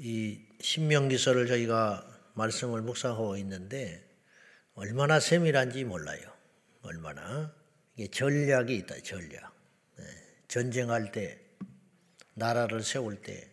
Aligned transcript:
이 0.00 0.38
신명기서를 0.60 1.48
저희가 1.48 2.06
말씀을 2.34 2.82
묵상하고 2.82 3.36
있는데 3.38 4.00
얼마나 4.74 5.18
세밀한지 5.18 5.82
몰라요. 5.82 6.20
얼마나 6.82 7.52
이게 7.96 8.08
전략이 8.08 8.76
있다. 8.76 9.00
전략. 9.00 9.52
네. 9.96 10.04
전쟁할 10.46 11.10
때, 11.10 11.40
나라를 12.34 12.84
세울 12.84 13.20
때, 13.20 13.50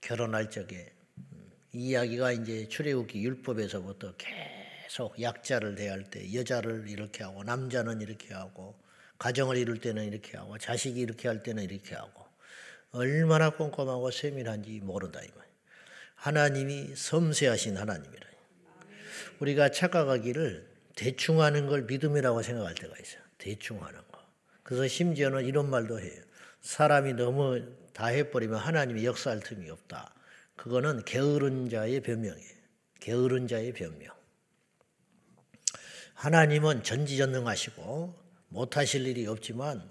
결혼할 0.00 0.50
적에 0.50 0.90
음, 1.18 1.52
이야기가 1.72 2.32
이제 2.32 2.66
출애굽기 2.66 3.22
율법에서부터 3.22 4.14
계속 4.16 5.20
약자를 5.20 5.74
대할 5.74 6.04
때 6.04 6.32
여자를 6.32 6.88
이렇게 6.88 7.24
하고 7.24 7.44
남자는 7.44 8.00
이렇게 8.00 8.32
하고 8.32 8.74
가정을 9.18 9.58
이룰 9.58 9.78
때는 9.78 10.04
이렇게 10.06 10.38
하고 10.38 10.56
자식이 10.56 10.98
이렇게 10.98 11.28
할 11.28 11.42
때는 11.42 11.62
이렇게 11.62 11.94
하고 11.94 12.24
얼마나 12.92 13.50
꼼꼼하고 13.50 14.10
세밀한지 14.10 14.80
모른다 14.80 15.20
이 15.22 15.28
말. 15.36 15.53
하나님이 16.14 16.94
섬세하신 16.96 17.76
하나님이라. 17.76 18.24
우리가 19.40 19.70
착각하기를 19.70 20.74
대충 20.96 21.40
하는 21.40 21.66
걸 21.66 21.82
믿음이라고 21.82 22.42
생각할 22.42 22.74
때가 22.74 22.94
있어요. 23.00 23.20
대충 23.38 23.82
하는 23.84 24.00
거. 24.10 24.20
그래서 24.62 24.86
심지어는 24.88 25.44
이런 25.44 25.68
말도 25.68 26.00
해요. 26.00 26.22
사람이 26.60 27.14
너무 27.14 27.62
다 27.92 28.06
해버리면 28.06 28.58
하나님이 28.58 29.04
역사할 29.04 29.40
틈이 29.40 29.68
없다. 29.70 30.14
그거는 30.56 31.04
게으른 31.04 31.68
자의 31.68 32.00
변명이에요. 32.00 32.54
게으른 33.00 33.48
자의 33.48 33.72
변명. 33.72 34.14
하나님은 36.14 36.84
전지전능하시고 36.84 38.24
못하실 38.48 39.06
일이 39.06 39.26
없지만 39.26 39.90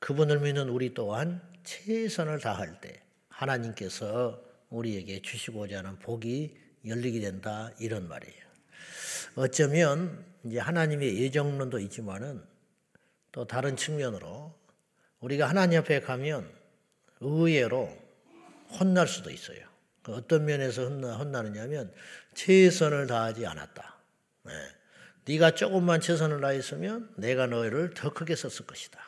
그분을 0.00 0.40
믿는 0.40 0.68
우리 0.68 0.92
또한 0.92 1.40
최선을 1.62 2.40
다할 2.40 2.80
때 2.80 3.00
하나님께서 3.28 4.42
우리에게 4.74 5.22
주시고자 5.22 5.78
하는 5.78 5.98
복이 5.98 6.56
열리게 6.86 7.20
된다 7.20 7.70
이런 7.78 8.08
말이에요. 8.08 8.44
어쩌면 9.36 10.24
이제 10.44 10.58
하나님의 10.58 11.22
예정론도 11.22 11.78
있지만은 11.80 12.42
또 13.32 13.46
다른 13.46 13.76
측면으로 13.76 14.54
우리가 15.20 15.48
하나님 15.48 15.80
앞에 15.80 16.00
가면 16.00 16.48
의외로 17.20 17.96
혼날 18.78 19.08
수도 19.08 19.30
있어요. 19.30 19.58
그 20.02 20.12
어떤 20.12 20.44
면에서 20.44 20.84
혼나, 20.84 21.16
혼나느냐면 21.16 21.92
최선을 22.34 23.06
다하지 23.06 23.46
않았다. 23.46 23.98
네. 24.44 24.52
네가 25.26 25.52
조금만 25.52 26.00
최선을 26.00 26.42
다했으면 26.42 27.14
내가 27.16 27.46
너희를 27.46 27.94
더 27.94 28.12
크게 28.12 28.36
썼을 28.36 28.66
것이다. 28.66 29.00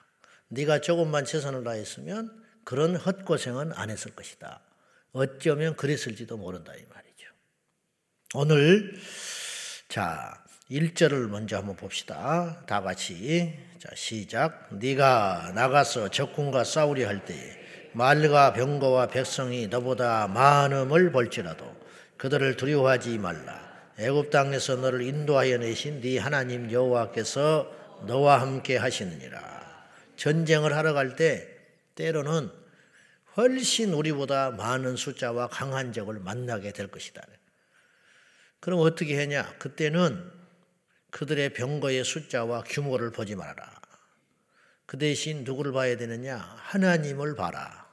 네가 0.48 0.80
조금만 0.80 1.26
최선을 1.26 1.64
다했으면 1.64 2.44
그런 2.64 2.96
헛고생은 2.96 3.74
안 3.74 3.90
했을 3.90 4.14
것이다. 4.14 4.65
어쩌면 5.16 5.74
그랬을지도 5.76 6.36
모른다 6.36 6.74
이 6.74 6.84
말이죠. 6.92 7.30
오늘 8.34 8.94
자 9.88 10.44
1절을 10.70 11.28
먼저 11.28 11.56
한번 11.56 11.74
봅시다. 11.74 12.62
다 12.66 12.82
같이 12.82 13.58
자 13.78 13.88
시작. 13.94 14.68
네가 14.74 15.52
나가서 15.54 16.10
적군과 16.10 16.64
싸우려 16.64 17.08
할 17.08 17.24
때에 17.24 17.38
말과 17.94 18.52
병거와 18.52 19.06
백성이 19.06 19.68
너보다 19.68 20.28
많음을 20.28 21.12
볼지라도 21.12 21.64
그들을 22.18 22.58
두려워하지 22.58 23.16
말라. 23.16 23.64
애굽 23.98 24.28
땅에서 24.28 24.76
너를 24.76 25.00
인도하여 25.00 25.56
내신 25.56 26.02
네 26.02 26.18
하나님 26.18 26.70
여호와께서 26.70 27.72
너와 28.06 28.42
함께 28.42 28.76
하시느니라. 28.76 29.40
전쟁을 30.16 30.76
하러 30.76 30.92
갈 30.92 31.16
때 31.16 31.48
때로는 31.94 32.65
훨씬 33.36 33.92
우리보다 33.92 34.50
많은 34.52 34.96
숫자와 34.96 35.48
강한 35.48 35.92
적을 35.92 36.18
만나게 36.20 36.72
될 36.72 36.88
것이다. 36.88 37.22
그럼 38.60 38.80
어떻게 38.80 39.18
하냐? 39.18 39.58
그때는 39.58 40.32
그들의 41.10 41.52
병거의 41.52 42.04
숫자와 42.04 42.64
규모를 42.64 43.12
보지 43.12 43.34
말아라. 43.34 43.80
그 44.86 44.98
대신 44.98 45.44
누구를 45.44 45.72
봐야 45.72 45.96
되느냐? 45.96 46.36
하나님을 46.36 47.34
봐라. 47.34 47.86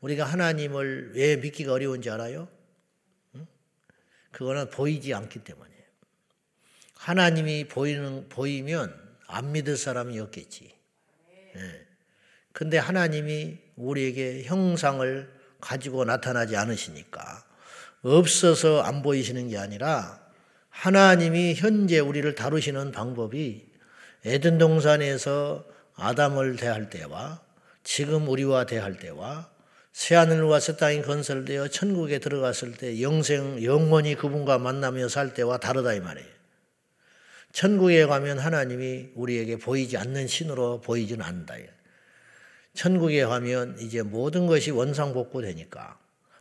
우리가 0.00 0.24
하나님을 0.24 1.12
왜 1.14 1.36
믿기가 1.36 1.72
어려운지 1.72 2.10
알아요? 2.10 2.48
그거는 4.32 4.68
보이지 4.68 5.14
않기 5.14 5.44
때문이에요. 5.44 5.84
하나님이 6.96 7.68
보이는, 7.68 8.28
보이면 8.28 9.16
안 9.26 9.52
믿을 9.52 9.76
사람이 9.76 10.18
없겠지. 10.18 10.74
예. 11.56 11.83
근데 12.54 12.78
하나님이 12.78 13.58
우리에게 13.74 14.44
형상을 14.44 15.28
가지고 15.60 16.04
나타나지 16.04 16.56
않으시니까 16.56 17.44
없어서 18.02 18.80
안 18.80 19.02
보이시는 19.02 19.48
게 19.48 19.58
아니라 19.58 20.20
하나님이 20.70 21.54
현재 21.54 21.98
우리를 21.98 22.32
다루시는 22.36 22.92
방법이 22.92 23.66
에덴 24.24 24.58
동산에서 24.58 25.64
아담을 25.96 26.54
대할 26.54 26.90
때와 26.90 27.42
지금 27.82 28.28
우리와 28.28 28.66
대할 28.66 28.98
때와 28.98 29.50
새하늘과 29.92 30.60
새 30.60 30.76
땅이 30.76 31.02
건설되어 31.02 31.68
천국에 31.68 32.20
들어갔을 32.20 32.72
때 32.72 33.02
영생 33.02 33.64
영원히 33.64 34.14
그분과 34.14 34.58
만나며 34.58 35.08
살 35.08 35.34
때와 35.34 35.58
다르다 35.58 35.92
이 35.94 36.00
말이에요. 36.00 36.28
천국에 37.52 38.06
가면 38.06 38.38
하나님이 38.38 39.10
우리에게 39.16 39.56
보이지 39.58 39.96
않는 39.96 40.28
신으로 40.28 40.80
보이지는 40.82 41.24
않는다. 41.24 41.54
천국에 42.74 43.24
가면 43.24 43.78
이제 43.78 44.02
모든 44.02 44.46
것이 44.46 44.70
원상복구 44.70 45.42
되니까 45.42 45.98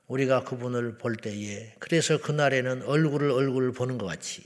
우리가 0.08 0.44
그분을 0.44 0.98
볼 0.98 1.16
때에 1.16 1.74
그래서 1.80 2.20
그날에는 2.20 2.84
얼굴을 2.84 3.32
얼굴을 3.32 3.72
보는 3.72 3.98
것 3.98 4.06
같이 4.06 4.44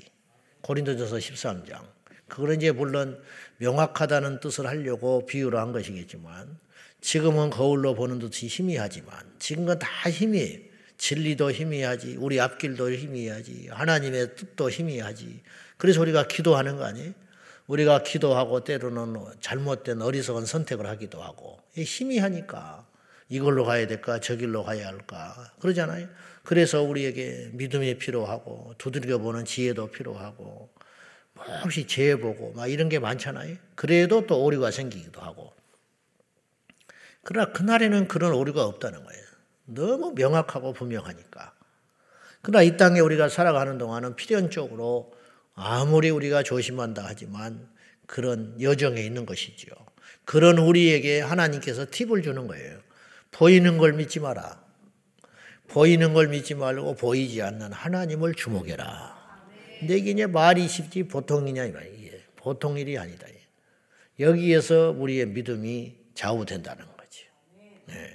고린도전서 0.61 1.17
13장 1.17 1.81
그거는 2.27 2.57
이제 2.57 2.71
물론 2.71 3.21
명확하다는 3.57 4.41
뜻을 4.41 4.67
하려고 4.67 5.25
비유를 5.25 5.57
한 5.57 5.71
것이겠지만 5.71 6.59
지금은 6.99 7.49
거울로 7.49 7.95
보는 7.95 8.19
듯이 8.19 8.47
희미하지만 8.47 9.17
지금은 9.39 9.79
다 9.79 9.87
희미해요. 10.09 10.67
진리도 10.97 11.51
희미하지 11.51 12.17
우리 12.19 12.39
앞길도 12.39 12.91
희미하지 12.91 13.69
하나님의 13.71 14.35
뜻도 14.35 14.69
희미하지 14.69 15.41
그래서 15.77 16.01
우리가 16.01 16.27
기도하는 16.27 16.75
거 16.75 16.85
아니에요? 16.85 17.13
우리가 17.67 18.03
기도하고 18.03 18.63
때로는 18.63 19.17
잘못된 19.41 20.01
어리석은 20.01 20.45
선택을 20.45 20.87
하기도 20.87 21.21
하고 21.21 21.59
힘이 21.75 22.19
하니까 22.19 22.85
이걸로 23.29 23.65
가야 23.65 23.87
될까 23.87 24.19
저길로 24.19 24.63
가야 24.63 24.87
할까 24.87 25.51
그러잖아요. 25.59 26.07
그래서 26.43 26.81
우리에게 26.81 27.49
믿음이 27.53 27.97
필요하고 27.97 28.75
두들겨 28.77 29.17
보는 29.17 29.43
지혜도 29.43 29.91
필요하고 29.91 30.69
혹시 31.63 31.85
죄 31.85 32.15
보고 32.15 32.53
막 32.53 32.67
이런 32.67 32.87
게 32.87 32.99
많잖아요. 32.99 33.57
그래도 33.75 34.25
또 34.25 34.43
오류가 34.43 34.71
생기기도 34.71 35.21
하고. 35.21 35.51
그러나 37.23 37.51
그날에는 37.51 38.07
그런 38.07 38.33
오류가 38.33 38.63
없다는 38.63 39.03
거예요. 39.03 39.23
너무 39.65 40.13
명확하고 40.13 40.71
분명하니까. 40.71 41.53
그러나 42.41 42.63
이 42.63 42.77
땅에 42.77 43.01
우리가 43.01 43.27
살아가는 43.27 43.77
동안은 43.77 44.15
필연적으로 44.15 45.13
아무리 45.57 46.11
우리가 46.11 46.43
조심한다 46.43 47.03
하지만 47.05 47.67
그런 48.05 48.55
여정에 48.61 49.01
있는 49.01 49.25
것이지요. 49.25 49.71
그런 50.23 50.59
우리에게 50.59 51.19
하나님께서 51.19 51.87
팁을 51.89 52.21
주는 52.21 52.47
거예요. 52.47 52.79
보이는 53.31 53.77
걸 53.77 53.93
믿지 53.93 54.19
마라. 54.19 54.63
보이는 55.67 56.13
걸 56.13 56.27
믿지 56.29 56.53
말고 56.53 56.95
보이지 56.95 57.41
않는 57.41 57.73
하나님을 57.73 58.35
주목해라. 58.35 59.17
내게 59.81 60.11
이제 60.11 60.27
말이 60.27 60.67
쉽지 60.67 61.03
보통이냐 61.03 61.65
이 61.65 61.71
말이에요. 61.71 62.17
보통 62.35 62.77
일이 62.77 62.97
아니다. 62.97 63.27
여기에서 64.19 64.95
우리의 64.97 65.27
믿음이 65.27 65.95
좌우된다는 66.13 66.85
거죠. 66.85 67.25
네. 67.87 68.13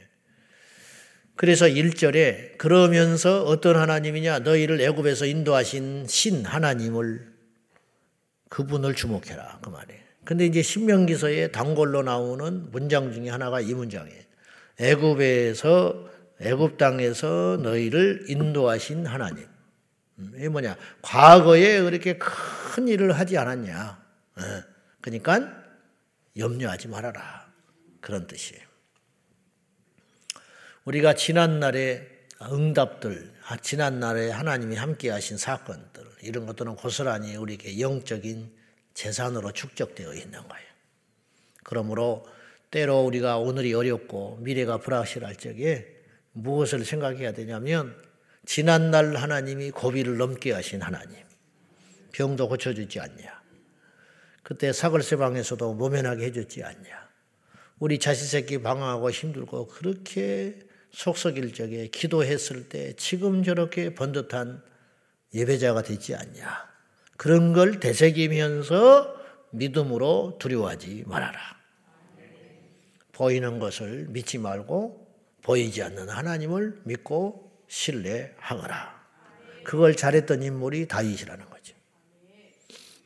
그래서 1.35 1.67
1절에 1.67 2.57
그러면서 2.57 3.43
어떤 3.45 3.77
하나님이냐 3.77 4.41
너희를 4.41 4.81
애굽에서 4.81 5.27
인도하신 5.27 6.07
신 6.07 6.45
하나님을 6.45 7.32
그분을 8.53 8.95
주목해라. 8.95 9.61
그 9.63 9.71
말이에요. 9.71 10.03
근데 10.27 10.45
이제 10.45 10.61
신명기서에 10.61 11.53
단골로 11.53 12.03
나오는 12.03 12.71
문장 12.71 13.11
중에 13.11 13.31
하나가 13.31 13.63
이 13.63 13.73
문장이에요. 13.73 14.23
애굽에서 14.79 16.11
애굽 16.39 16.77
땅에서 16.77 17.59
너희를 17.63 18.27
인도하신 18.29 19.07
하나님. 19.07 19.47
음, 20.19 20.33
이게 20.37 20.51
뭐냐? 20.51 20.77
과거에 21.01 21.81
그렇게 21.81 22.19
큰 22.19 22.89
일을 22.89 23.19
하지 23.19 23.39
않았냐? 23.39 24.05
예. 24.41 24.65
그러니까 25.01 25.51
염려하지 26.37 26.89
말아라. 26.89 27.51
그런 28.03 28.27
뜻이에요. 28.27 28.63
우리가 30.85 31.15
지난 31.15 31.59
날의 31.59 32.07
응답들, 32.43 33.33
아, 33.47 33.57
지난 33.57 33.99
날에 33.99 34.31
하나님이 34.31 34.77
함께 34.77 35.09
하신 35.09 35.39
사건들, 35.39 36.12
이런 36.23 36.47
것들은 36.47 36.77
고스란히 36.77 37.37
우리에게 37.37 37.81
영적인 37.81 38.51
재산으로 38.95 39.53
축적되어 39.53 40.15
있는 40.15 40.33
거예요. 40.33 40.67
그러므로 41.65 42.27
때로 42.71 43.03
우리가 43.03 43.39
오늘이 43.39 43.75
어렵고 43.75 44.39
미래가 44.41 44.79
불확실할 44.79 45.37
적에 45.37 45.87
무엇을 46.33 46.85
생각해야 46.85 47.33
되냐면 47.33 47.95
지난날 48.47 49.17
하나님이 49.17 49.71
고비를 49.71 50.17
넘게 50.17 50.53
하신 50.53 50.83
하나님. 50.83 51.17
병도 52.13 52.49
고쳐주지 52.49 53.01
않냐. 53.01 53.43
그때 54.43 54.73
사글세방에서도 54.73 55.75
모면하게 55.75 56.27
해줬지 56.27 56.63
않냐. 56.63 57.09
우리 57.79 57.99
자식 57.99 58.27
새끼 58.27 58.61
방황하고 58.61 59.11
힘들고 59.11 59.69
그렇게 59.69 60.59
속썩일 60.93 61.55
적에 61.55 61.89
기도했을 61.89 62.69
때 62.69 62.95
지금 62.97 63.43
저렇게 63.43 63.95
번듯한 63.95 64.63
예배자가 65.35 65.83
되지 65.83 66.15
않냐. 66.15 66.71
그런 67.17 67.53
걸 67.53 67.81
되새기면서 67.81 69.17
믿음으로 69.51 70.37
두려워하지 70.39 71.05
말아라. 71.07 71.39
보이는 73.13 73.59
것을 73.59 74.07
믿지 74.09 74.39
말고 74.39 75.07
보이지 75.43 75.83
않는 75.83 76.09
하나님을 76.09 76.81
믿고 76.85 77.53
신뢰하거라. 77.69 79.03
그걸 79.65 79.95
잘했던 79.97 80.43
인물이 80.43 80.89
다윗이라는 80.89 81.49
거죠. 81.49 81.75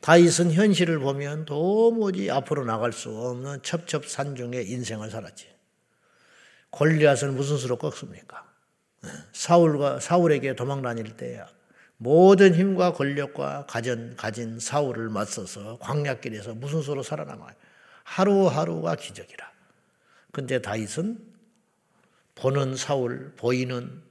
다윗은 0.01 0.53
현실을 0.53 0.99
보면 0.99 1.45
도무지 1.45 2.31
앞으로 2.31 2.65
나갈 2.65 2.93
수 2.93 3.09
없는 3.09 3.61
첩첩산중의 3.63 4.69
인생을 4.69 5.09
살았지. 5.09 5.47
골리앗을 6.69 7.31
무슨 7.31 7.57
수로 7.57 7.77
꺾습니까? 7.77 8.45
사울과 9.33 9.99
사울에게 9.99 10.55
도망 10.55 10.81
다닐 10.81 11.17
때 11.17 11.43
모든 11.97 12.53
힘과 12.53 12.93
권력과 12.93 13.65
가진, 13.67 14.15
가진 14.15 14.59
사울을 14.59 15.09
맞서서 15.09 15.77
광야길에서 15.79 16.53
무슨 16.53 16.81
수로 16.81 17.01
살아남아요. 17.03 17.53
하루하루가 18.03 18.95
기적이라. 18.95 19.51
근데 20.31 20.61
다윗은 20.61 21.19
보는 22.35 22.75
사울, 22.75 23.33
보이는 23.35 24.01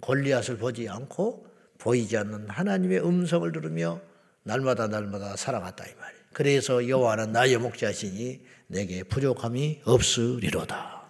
골리앗을 0.00 0.58
보지 0.58 0.88
않고 0.88 1.46
보이지 1.78 2.16
않는 2.18 2.48
하나님의 2.50 3.04
음성을 3.04 3.50
들으며 3.50 4.00
날마다 4.44 4.86
날마다 4.86 5.36
살아갔다 5.36 5.86
이 5.86 5.94
말이에요. 5.98 6.22
그래서 6.32 6.88
여호와는 6.88 7.32
나의 7.32 7.58
목자시니 7.58 8.44
내게 8.66 9.02
부족함이 9.02 9.80
없으리로다. 9.84 11.02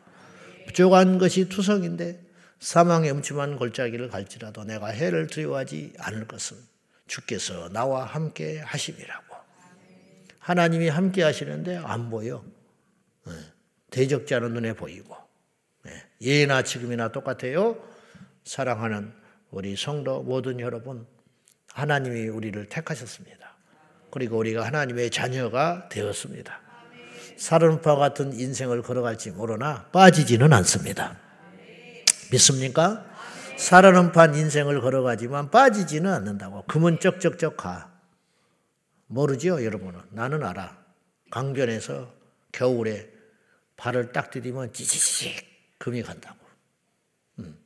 부족한 0.66 1.18
것이 1.18 1.48
투성인데 1.48 2.21
사망의 2.62 3.10
음침한 3.10 3.56
골짜기를 3.56 4.08
갈지라도 4.08 4.62
내가 4.62 4.86
해를 4.86 5.26
두려워하지 5.26 5.94
않을 5.98 6.28
것은 6.28 6.56
주께서 7.08 7.68
나와 7.70 8.04
함께 8.04 8.60
하심이라고. 8.60 9.34
하나님이 10.38 10.88
함께 10.88 11.24
하시는데 11.24 11.78
안 11.78 12.08
보여. 12.08 12.44
네. 13.26 13.32
대적자는 13.90 14.54
눈에 14.54 14.74
보이고. 14.74 15.16
네. 15.82 15.92
예나 16.20 16.62
지금이나 16.62 17.10
똑같아요. 17.10 17.76
사랑하는 18.44 19.12
우리 19.50 19.74
성도 19.74 20.22
모든 20.22 20.60
여러분, 20.60 21.04
하나님이 21.72 22.28
우리를 22.28 22.68
택하셨습니다. 22.68 23.56
그리고 24.12 24.38
우리가 24.38 24.64
하나님의 24.64 25.10
자녀가 25.10 25.88
되었습니다. 25.88 26.60
사른파 27.36 27.96
같은 27.96 28.32
인생을 28.38 28.82
걸어갈지 28.82 29.32
모르나 29.32 29.88
빠지지는 29.90 30.52
않습니다. 30.52 31.21
믿습니까? 32.32 33.06
살아넘판 33.56 34.34
인생을 34.34 34.80
걸어가지만 34.80 35.50
빠지지는 35.50 36.12
않는다고. 36.12 36.64
금은 36.66 36.98
쩍쩍쩍 36.98 37.56
가. 37.56 37.92
모르죠, 39.06 39.62
여러분은? 39.64 40.00
나는 40.10 40.42
알아. 40.42 40.76
강변에서 41.30 42.12
겨울에 42.50 43.10
발을 43.76 44.12
딱 44.12 44.30
디디면 44.30 44.72
찌찌찌 44.72 45.34
금이 45.78 46.02
간다고. 46.02 46.38
음. 47.38 47.56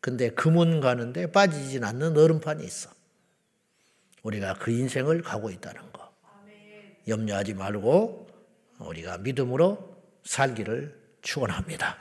근데 0.00 0.30
금은 0.30 0.80
가는데 0.80 1.30
빠지진 1.30 1.84
않는 1.84 2.16
얼음판이 2.16 2.64
있어. 2.64 2.90
우리가 4.22 4.54
그 4.54 4.70
인생을 4.70 5.22
가고 5.22 5.50
있다는 5.50 5.92
거. 5.92 6.12
염려하지 7.06 7.54
말고 7.54 8.28
우리가 8.78 9.18
믿음으로 9.18 10.02
살기를 10.24 10.98
축원합니다. 11.20 11.98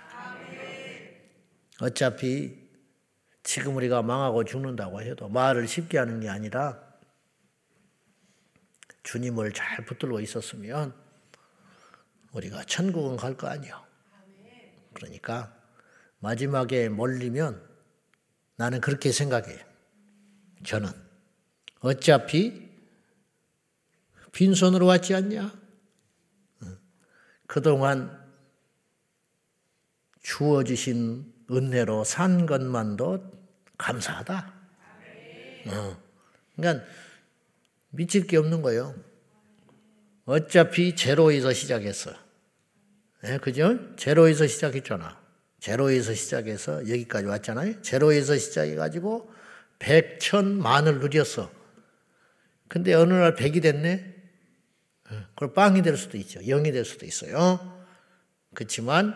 어차피 1.83 2.57
지금 3.43 3.75
우리가 3.75 4.01
망하고 4.01 4.45
죽는다고 4.45 5.01
해도 5.01 5.27
말을 5.27 5.67
쉽게 5.67 5.97
하는 5.97 6.21
게 6.21 6.29
아니라 6.29 6.81
주님을 9.03 9.51
잘 9.51 9.83
붙들고 9.83 10.21
있었으면 10.21 10.95
우리가 12.31 12.63
천국은 12.63 13.17
갈 13.17 13.35
거 13.35 13.47
아니요. 13.47 13.85
그러니까 14.93 15.53
마지막에 16.19 16.87
몰리면 16.87 17.61
나는 18.55 18.79
그렇게 18.79 19.11
생각해요. 19.11 19.59
저는 20.65 20.89
어차피 21.81 22.71
빈손으로 24.31 24.85
왔지 24.85 25.15
않냐? 25.15 25.53
그동안 27.45 28.25
주어주신 30.21 31.32
은혜로 31.55 32.03
산 32.03 32.45
것만도 32.45 33.31
감사하다. 33.77 34.53
어. 35.67 35.97
그러니까 36.55 36.85
미칠 37.89 38.27
게 38.27 38.37
없는 38.37 38.61
거예요. 38.61 38.95
어차피 40.25 40.95
제로에서 40.95 41.53
시작했어. 41.53 42.11
네, 43.21 43.37
그죠? 43.37 43.95
제로에서 43.95 44.47
시작했잖아. 44.47 45.21
제로에서 45.59 46.13
시작해서 46.13 46.81
여기까지 46.89 47.25
왔잖아요. 47.27 47.81
제로에서 47.81 48.37
시작해가지고 48.37 49.31
백 49.79 50.19
천 50.19 50.57
만을 50.59 50.99
누렸어. 50.99 51.51
근데 52.69 52.93
어느 52.93 53.13
날 53.13 53.35
백이 53.35 53.59
됐네? 53.61 54.13
그걸 55.35 55.53
빵이 55.53 55.81
될 55.81 55.97
수도 55.97 56.17
있죠. 56.17 56.41
영이 56.41 56.71
될 56.71 56.85
수도 56.85 57.05
있어요. 57.05 57.85
그렇지만 58.55 59.13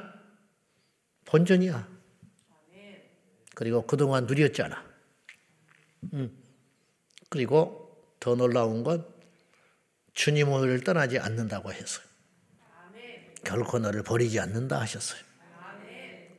본전이야. 1.25 1.97
그리고 3.57 3.88
그동안 3.88 4.27
누렸잖아. 4.27 4.86
음. 6.13 6.31
그리고 7.27 7.89
더 8.19 8.36
놀라운 8.36 8.83
건 8.83 9.04
주님을 10.13 10.83
떠나지 10.83 11.18
않는다고 11.18 11.74
했어요. 11.74 12.06
결코 13.44 13.80
너를 13.80 14.04
버리지 14.04 14.39
않는다 14.39 14.80
하셨어요. 14.80 15.19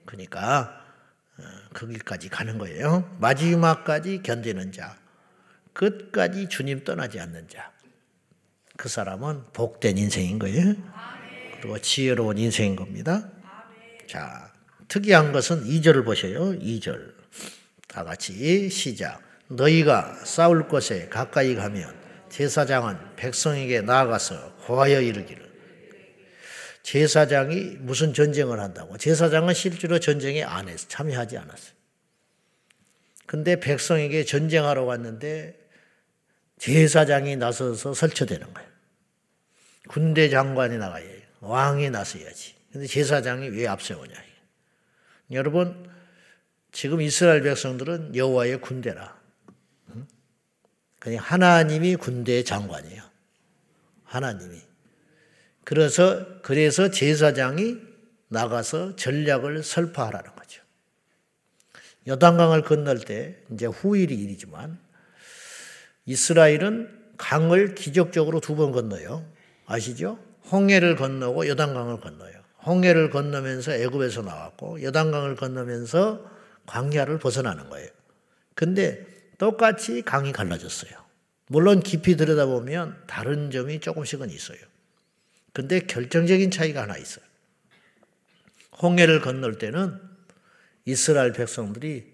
그러니까 0.06 0.86
어, 1.38 1.42
그 1.72 1.88
길까지 1.88 2.28
가는 2.28 2.56
거예요. 2.56 3.16
마지막까지 3.18 4.22
견디는 4.22 4.70
자, 4.70 4.96
끝까지 5.72 6.48
주님 6.48 6.84
떠나지 6.84 7.18
않는 7.18 7.48
자. 7.48 7.72
그 8.76 8.88
사람은 8.88 9.52
복된 9.54 9.98
인생인 9.98 10.38
거예요. 10.38 10.76
그리고 11.60 11.80
지혜로운 11.80 12.38
인생인 12.38 12.76
겁니다. 12.76 13.28
자, 14.06 14.47
특이한 14.88 15.32
것은 15.32 15.64
2절을 15.64 16.04
보세요. 16.04 16.52
2절. 16.58 17.12
다 17.88 18.04
같이 18.04 18.68
시작. 18.70 19.20
너희가 19.48 20.24
싸울 20.24 20.68
곳에 20.68 21.08
가까이 21.08 21.54
가면 21.54 21.94
제사장은 22.30 23.16
백성에게 23.16 23.82
나아가서 23.82 24.34
호하여 24.68 25.00
이르기를. 25.00 25.48
제사장이 26.82 27.76
무슨 27.80 28.14
전쟁을 28.14 28.60
한다고? 28.60 28.96
제사장은 28.96 29.54
실제로 29.54 29.98
전쟁에 29.98 30.42
안 30.42 30.68
했어. 30.68 30.88
참여하지 30.88 31.36
않았어요. 31.36 31.72
근데 33.26 33.60
백성에게 33.60 34.24
전쟁하러 34.24 34.84
왔는데 34.84 35.58
제사장이 36.58 37.36
나서서 37.36 37.92
설쳐되는 37.92 38.54
거예요. 38.54 38.68
군대 39.88 40.28
장관이 40.30 40.78
나가야 40.78 41.04
해요. 41.04 41.22
왕이 41.40 41.90
나서야지. 41.90 42.54
근데 42.72 42.86
제사장이 42.86 43.48
왜 43.48 43.66
앞세우냐. 43.66 44.27
여러분 45.32 45.88
지금 46.72 47.00
이스라엘 47.00 47.42
백성들은 47.42 48.14
여호와의 48.14 48.60
군대라. 48.60 49.18
그냥 50.98 51.22
하나님이 51.22 51.96
군대의 51.96 52.44
장관이에요. 52.44 53.02
하나님이. 54.04 54.60
그래서 55.64 56.40
그래서 56.42 56.90
제사장이 56.90 57.76
나가서 58.28 58.96
전략을 58.96 59.62
설파하라는 59.62 60.34
거죠. 60.34 60.62
여단강을 62.06 62.62
건널 62.62 62.98
때 63.00 63.36
이제 63.52 63.66
후일이 63.66 64.14
일이지만 64.14 64.78
이스라엘은 66.06 67.14
강을 67.18 67.74
기적적으로 67.74 68.40
두 68.40 68.56
번 68.56 68.72
건너요. 68.72 69.30
아시죠? 69.66 70.18
홍해를 70.50 70.96
건너고 70.96 71.46
여단강을 71.48 72.00
건너요. 72.00 72.37
홍해를 72.68 73.08
건너면서 73.08 73.72
애굽에서 73.72 74.22
나왔고 74.22 74.82
여단강을 74.82 75.36
건너면서 75.36 76.30
광야를 76.66 77.18
벗어나는 77.18 77.70
거예요. 77.70 77.88
근데 78.54 79.06
똑같이 79.38 80.02
강이 80.02 80.32
갈라졌어요. 80.32 80.92
물론 81.46 81.80
깊이 81.80 82.16
들여다보면 82.16 83.04
다른 83.06 83.50
점이 83.50 83.80
조금씩은 83.80 84.28
있어요. 84.30 84.58
근데 85.54 85.80
결정적인 85.80 86.50
차이가 86.50 86.82
하나 86.82 86.98
있어요. 86.98 87.24
홍해를 88.82 89.20
건널 89.22 89.58
때는 89.58 89.98
이스라엘 90.84 91.32
백성들이 91.32 92.12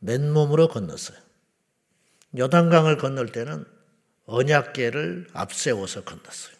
맨몸으로 0.00 0.68
건넜어요. 0.68 1.18
요단강을 2.38 2.98
건널 2.98 3.32
때는 3.32 3.64
언약계를 4.26 5.28
앞세워서 5.32 6.04
건넜어요. 6.04 6.56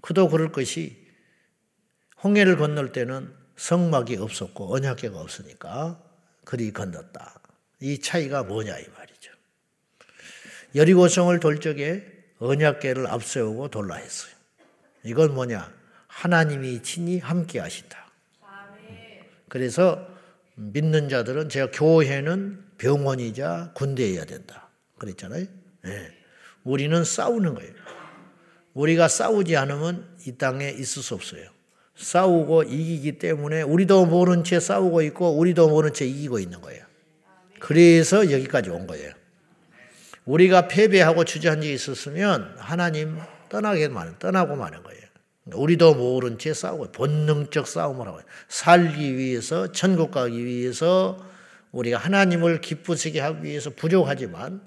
그도 0.00 0.28
그럴 0.28 0.50
것이 0.52 0.99
홍해를 2.22 2.56
건널 2.56 2.92
때는 2.92 3.32
성막이 3.56 4.16
없었고 4.16 4.74
언약계가 4.74 5.18
없으니까 5.18 6.02
그리 6.44 6.72
건넜다. 6.72 7.40
이 7.80 8.00
차이가 8.00 8.42
뭐냐 8.42 8.78
이 8.78 8.84
말이죠. 8.96 9.32
여리고성을 10.74 11.38
돌 11.40 11.60
적에 11.60 12.06
언약계를 12.38 13.06
앞세우고 13.06 13.68
돌라 13.68 13.96
했어요. 13.96 14.32
이건 15.04 15.34
뭐냐? 15.34 15.72
하나님이 16.06 16.82
친히 16.82 17.18
함께 17.18 17.58
하신다. 17.58 18.10
그래서 19.48 20.06
믿는 20.54 21.08
자들은 21.08 21.48
제가 21.48 21.70
교회는 21.70 22.64
병원이자 22.78 23.72
군대여야 23.74 24.24
된다. 24.26 24.68
그랬잖아요. 24.98 25.46
네. 25.82 26.18
우리는 26.64 27.02
싸우는 27.02 27.54
거예요. 27.54 27.72
우리가 28.74 29.08
싸우지 29.08 29.56
않으면 29.56 30.16
이 30.26 30.36
땅에 30.36 30.68
있을 30.70 31.02
수 31.02 31.14
없어요. 31.14 31.50
싸우고 32.00 32.64
이기기 32.64 33.18
때문에 33.18 33.62
우리도 33.62 34.06
모른 34.06 34.42
채 34.42 34.58
싸우고 34.58 35.02
있고 35.02 35.36
우리도 35.36 35.68
모른 35.68 35.92
채 35.92 36.06
이기고 36.06 36.38
있는 36.38 36.60
거예요. 36.60 36.82
그래서 37.58 38.30
여기까지 38.30 38.70
온 38.70 38.86
거예요. 38.86 39.12
우리가 40.24 40.68
패배하고 40.68 41.24
주저앉아 41.24 41.66
있었으면 41.66 42.54
하나님 42.58 43.18
떠나게 43.48 43.88
만 43.88 44.18
떠나고 44.18 44.56
마는 44.56 44.82
거예요. 44.82 45.00
우리도 45.52 45.94
모른 45.94 46.38
채 46.38 46.54
싸우고 46.54 46.92
본능적 46.92 47.66
싸움을 47.66 48.06
하고 48.06 48.20
살기 48.48 49.16
위해서 49.16 49.72
천국 49.72 50.10
가기 50.10 50.44
위해서 50.44 51.18
우리가 51.72 51.98
하나님을 51.98 52.60
기쁘시게 52.60 53.20
하기 53.20 53.44
위해서 53.44 53.70
부족하지만 53.70 54.60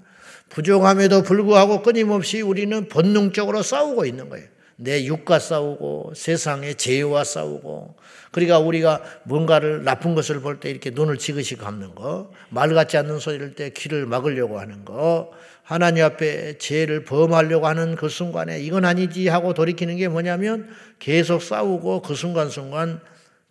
부족함에도 0.50 1.24
불구하고 1.24 1.82
끊임없이 1.82 2.42
우리는 2.42 2.88
본능적으로 2.90 3.64
싸우고 3.64 4.06
있는 4.06 4.30
거예요. 4.30 4.53
내 4.76 5.06
육과 5.06 5.40
싸우고 5.40 6.14
세상의 6.16 6.76
죄와 6.76 7.24
싸우고 7.24 7.96
그러니까 8.32 8.60
우리가 8.60 9.04
뭔가를 9.26 9.84
나쁜 9.84 10.16
것을 10.16 10.42
볼 10.42 10.60
때 10.60 10.70
이렇게 10.70 10.90
눈을 10.90 11.18
지그시 11.18 11.56
감는 11.56 11.94
거, 11.96 12.32
말 12.50 12.74
같지 12.74 12.98
않는 12.98 13.20
소리를 13.20 13.54
때 13.54 13.70
귀를 13.70 14.06
막으려고 14.08 14.60
하는 14.60 14.84
거, 14.86 15.32
하나님 15.62 16.04
앞에 16.04 16.58
죄를 16.58 17.06
범하려고 17.06 17.68
하는 17.68 17.96
그 17.96 18.10
순간에 18.10 18.60
이건 18.60 18.86
아니지 18.86 19.28
하고 19.28 19.54
돌이키는 19.54 19.98
게 19.98 20.08
뭐냐면 20.08 20.70
계속 21.00 21.42
싸우고 21.42 22.02
그 22.02 22.16
순간순간 22.16 23.00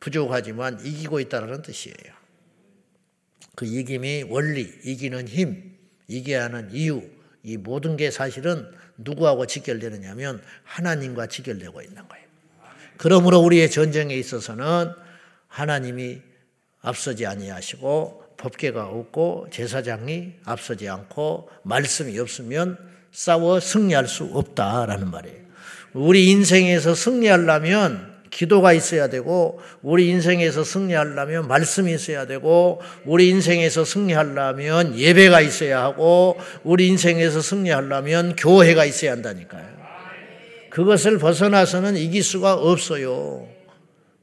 부족하지만 0.01 0.81
이기고 0.85 1.21
있다는 1.21 1.63
뜻이에요. 1.63 1.97
그 3.55 3.67
이김이 3.67 4.25
원리, 4.29 4.69
이기는 4.85 5.29
힘, 5.29 5.77
이겨야 6.09 6.45
하는 6.45 6.69
이유, 6.73 7.03
이 7.45 7.57
모든 7.57 7.97
게 7.97 8.11
사실은 8.11 8.67
누구하고 8.97 9.47
직결되느냐면 9.47 10.43
하나님과 10.65 11.27
직결되고 11.27 11.83
있는 11.83 12.07
거예요. 12.09 12.25
그러므로 12.97 13.41
우리의 13.41 13.71
전쟁에 13.71 14.15
있어서는 14.15 14.93
하나님이 15.49 16.21
앞서지 16.81 17.27
아니하시고 17.27 18.23
법계가 18.37 18.87
없고 18.87 19.49
제사장이 19.51 20.35
앞서지 20.45 20.89
않고 20.89 21.49
말씀이 21.63 22.19
없으면 22.19 22.79
싸워 23.13 23.61
승리할 23.61 24.09
수 24.09 24.25
없다라는 24.25 25.11
말이에요. 25.11 25.43
우리 25.93 26.31
인생에서 26.31 26.95
승리하려면 26.95 28.12
기도가 28.33 28.73
있어야 28.73 29.09
되고 29.09 29.61
우리 29.83 30.09
인생에서 30.09 30.65
승리하려면 30.65 31.47
말씀이 31.47 31.93
있어야 31.93 32.27
되고 32.27 32.81
우리 33.05 33.29
인생에서 33.29 33.85
승리하려면 33.85 34.99
예배가 34.99 35.43
있어야 35.43 35.83
하고 35.83 36.39
우리 36.65 36.89
인생에서 36.89 37.43
승리하려면 37.43 38.35
교회가 38.35 38.87
있어야 38.87 39.13
한다니까요. 39.13 39.83
그것을 40.71 41.19
벗어나서는 41.19 41.97
이길 41.97 42.25
수가 42.25 42.55
없어요. 42.55 43.47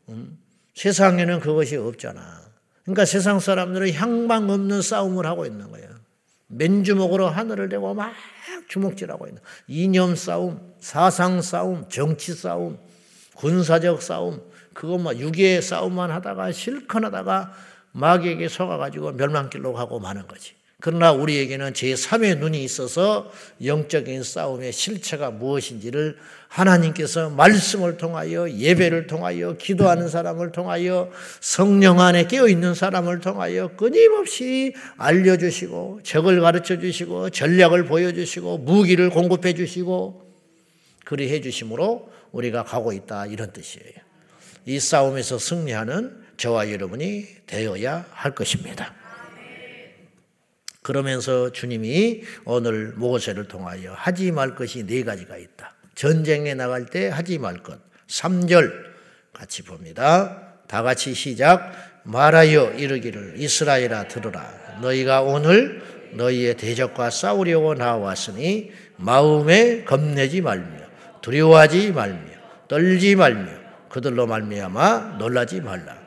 음? 0.10 0.40
세상에는 0.74 1.40
그것이 1.40 1.76
없잖아. 1.76 2.42
그러니까 2.84 3.06
세상 3.06 3.40
사람들은 3.40 3.94
향방 3.94 4.50
없는 4.50 4.82
싸움을 4.82 5.28
하고 5.28 5.46
있는 5.46 5.70
거예요. 5.70 5.88
맨주먹으로 6.48 7.28
하늘을 7.28 7.70
대고 7.70 7.94
막 7.94 8.12
주먹질하고 8.70 9.28
있는 9.28 9.40
이념 9.68 10.16
싸움, 10.16 10.74
사상 10.80 11.44
싸움, 11.44 11.88
정치 11.90 12.34
싸움, 12.34 12.80
군사적 13.40 14.02
싸움, 14.02 14.42
그것만 14.74 15.18
유괴 15.18 15.62
싸움만 15.62 16.12
하다가 16.12 16.52
실컷 16.52 17.06
하다가 17.06 17.54
마귀에게 17.94 18.50
속아가지고 18.50 19.14
멸망길로 19.14 19.72
가고 19.74 20.00
마는 20.00 20.28
거지. 20.28 20.54
그러나 20.82 21.12
우리에게는 21.12 21.74
제3의 21.74 22.38
눈이 22.38 22.64
있어서 22.64 23.32
영적인 23.64 24.24
싸움의 24.24 24.72
실체가 24.72 25.32
무엇인지를 25.32 26.18
하나님께서 26.48 27.30
말씀을 27.30 27.98
통하여 27.98 28.50
예배를 28.50 29.08
통하여 29.08 29.56
기도하는 29.58 30.08
사람을 30.08 30.52
통하여 30.52 31.10
성령 31.42 32.00
안에 32.00 32.28
깨어 32.28 32.48
있는 32.48 32.74
사람을 32.74 33.20
통하여 33.20 33.70
끊임없이 33.76 34.74
알려주시고 34.98 36.02
적을 36.04 36.42
가르쳐 36.42 36.80
주시고 36.80 37.30
전략을 37.30 37.86
보여주시고 37.86 38.60
무기를 38.60 39.10
공급해 39.10 39.54
주시고 39.54 40.30
그리 41.06 41.30
해 41.30 41.42
주심으로 41.42 42.19
우리가 42.32 42.64
가고 42.64 42.94
있다 42.94 43.26
이런 43.26 43.52
뜻이에요. 43.52 43.94
이 44.66 44.80
싸움에서 44.80 45.40
승리하는 45.40 46.24
저와 46.38 46.72
여러분이 46.72 47.28
되어야 47.48 48.06
할 48.12 48.36
것입니다. 48.36 48.94
그러면서 50.82 51.52
주님이 51.52 52.24
오늘 52.46 52.94
모세를 52.94 53.48
통하여 53.48 53.94
하지 53.94 54.32
말 54.32 54.56
것이 54.56 54.86
네 54.86 55.04
가지가 55.04 55.38
있다. 55.38 55.76
전쟁에 55.96 56.54
나갈 56.54 56.86
때 56.86 57.10
하지 57.10 57.38
말 57.38 57.58
것. 57.62 57.80
3절 58.08 58.72
같이 59.34 59.64
봅니다. 59.64 60.56
다 60.68 60.82
같이 60.82 61.14
시작. 61.14 61.72
말하여 62.04 62.72
이르기를 62.74 63.36
이스라엘아 63.38 64.08
들으라. 64.08 64.80
너희가 64.82 65.22
오늘 65.22 65.84
너희의 66.14 66.58
대적과 66.58 67.10
싸우려고 67.10 67.74
나왔으니 67.74 68.72
마음에 68.96 69.84
겁내지 69.84 70.42
말며 70.42 70.79
두려워하지 71.22 71.92
말며 71.92 72.32
떨지 72.68 73.16
말며 73.16 73.52
그들로 73.90 74.28
말미암아 74.28 75.18
놀라지 75.18 75.62
말라. 75.62 75.98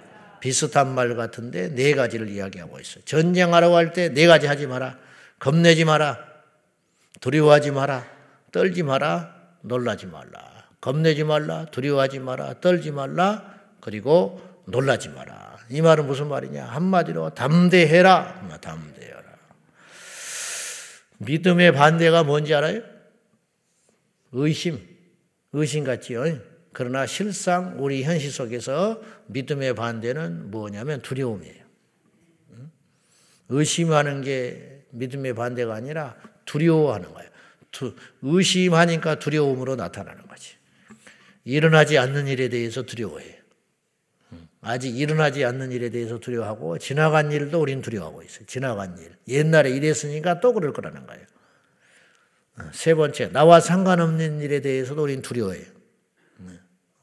비슷한 0.40 0.94
말 0.94 1.14
같은데 1.14 1.68
네 1.74 1.94
가지를 1.94 2.28
이야기하고 2.28 2.80
있어요. 2.80 3.04
전쟁하러 3.04 3.70
갈때네 3.70 4.26
가지 4.26 4.46
하지 4.46 4.66
마라. 4.66 4.98
겁내지 5.38 5.84
마라. 5.84 6.18
두려워하지 7.20 7.70
마라. 7.70 8.04
떨지 8.50 8.82
마라. 8.82 9.34
놀라지 9.62 10.06
말라. 10.06 10.68
겁내지 10.80 11.24
말라. 11.24 11.66
두려워하지 11.66 12.18
마라. 12.18 12.60
떨지 12.60 12.90
말라. 12.90 13.54
그리고 13.80 14.40
놀라지 14.66 15.08
마라. 15.08 15.58
이 15.70 15.80
말은 15.80 16.06
무슨 16.06 16.28
말이냐? 16.28 16.64
한마디로 16.64 17.30
담대해라. 17.30 18.48
담대해라. 18.60 19.22
믿음의 21.18 21.72
반대가 21.72 22.24
뭔지 22.24 22.54
알아요? 22.54 22.82
의심. 24.32 24.91
의심 25.52 25.84
같지요. 25.84 26.38
그러나 26.72 27.06
실상 27.06 27.76
우리 27.82 28.02
현실 28.02 28.30
속에서 28.30 29.00
믿음의 29.26 29.74
반대는 29.74 30.50
뭐냐면 30.50 31.02
두려움이에요. 31.02 31.62
의심하는 33.50 34.22
게 34.22 34.84
믿음의 34.90 35.34
반대가 35.34 35.74
아니라 35.74 36.16
두려워하는 36.46 37.12
거예요. 37.12 37.30
의심하니까 38.22 39.18
두려움으로 39.18 39.76
나타나는 39.76 40.26
거지. 40.26 40.56
일어나지 41.44 41.98
않는 41.98 42.28
일에 42.28 42.48
대해서 42.48 42.82
두려워해요. 42.82 43.42
아직 44.62 44.96
일어나지 44.96 45.44
않는 45.44 45.72
일에 45.72 45.90
대해서 45.90 46.20
두려워하고 46.20 46.78
지나간 46.78 47.32
일도 47.32 47.60
우리는 47.60 47.82
두려워하고 47.82 48.22
있어요. 48.22 48.46
지나간 48.46 48.96
일. 48.98 49.16
옛날에 49.28 49.70
이랬으니까 49.70 50.40
또 50.40 50.52
그럴 50.52 50.72
거라는 50.72 51.06
거예요. 51.06 51.26
세 52.72 52.94
번째, 52.94 53.28
나와 53.28 53.60
상관없는 53.60 54.40
일에 54.40 54.60
대해서도 54.60 55.02
우리는 55.02 55.22
두려워해요. 55.22 55.66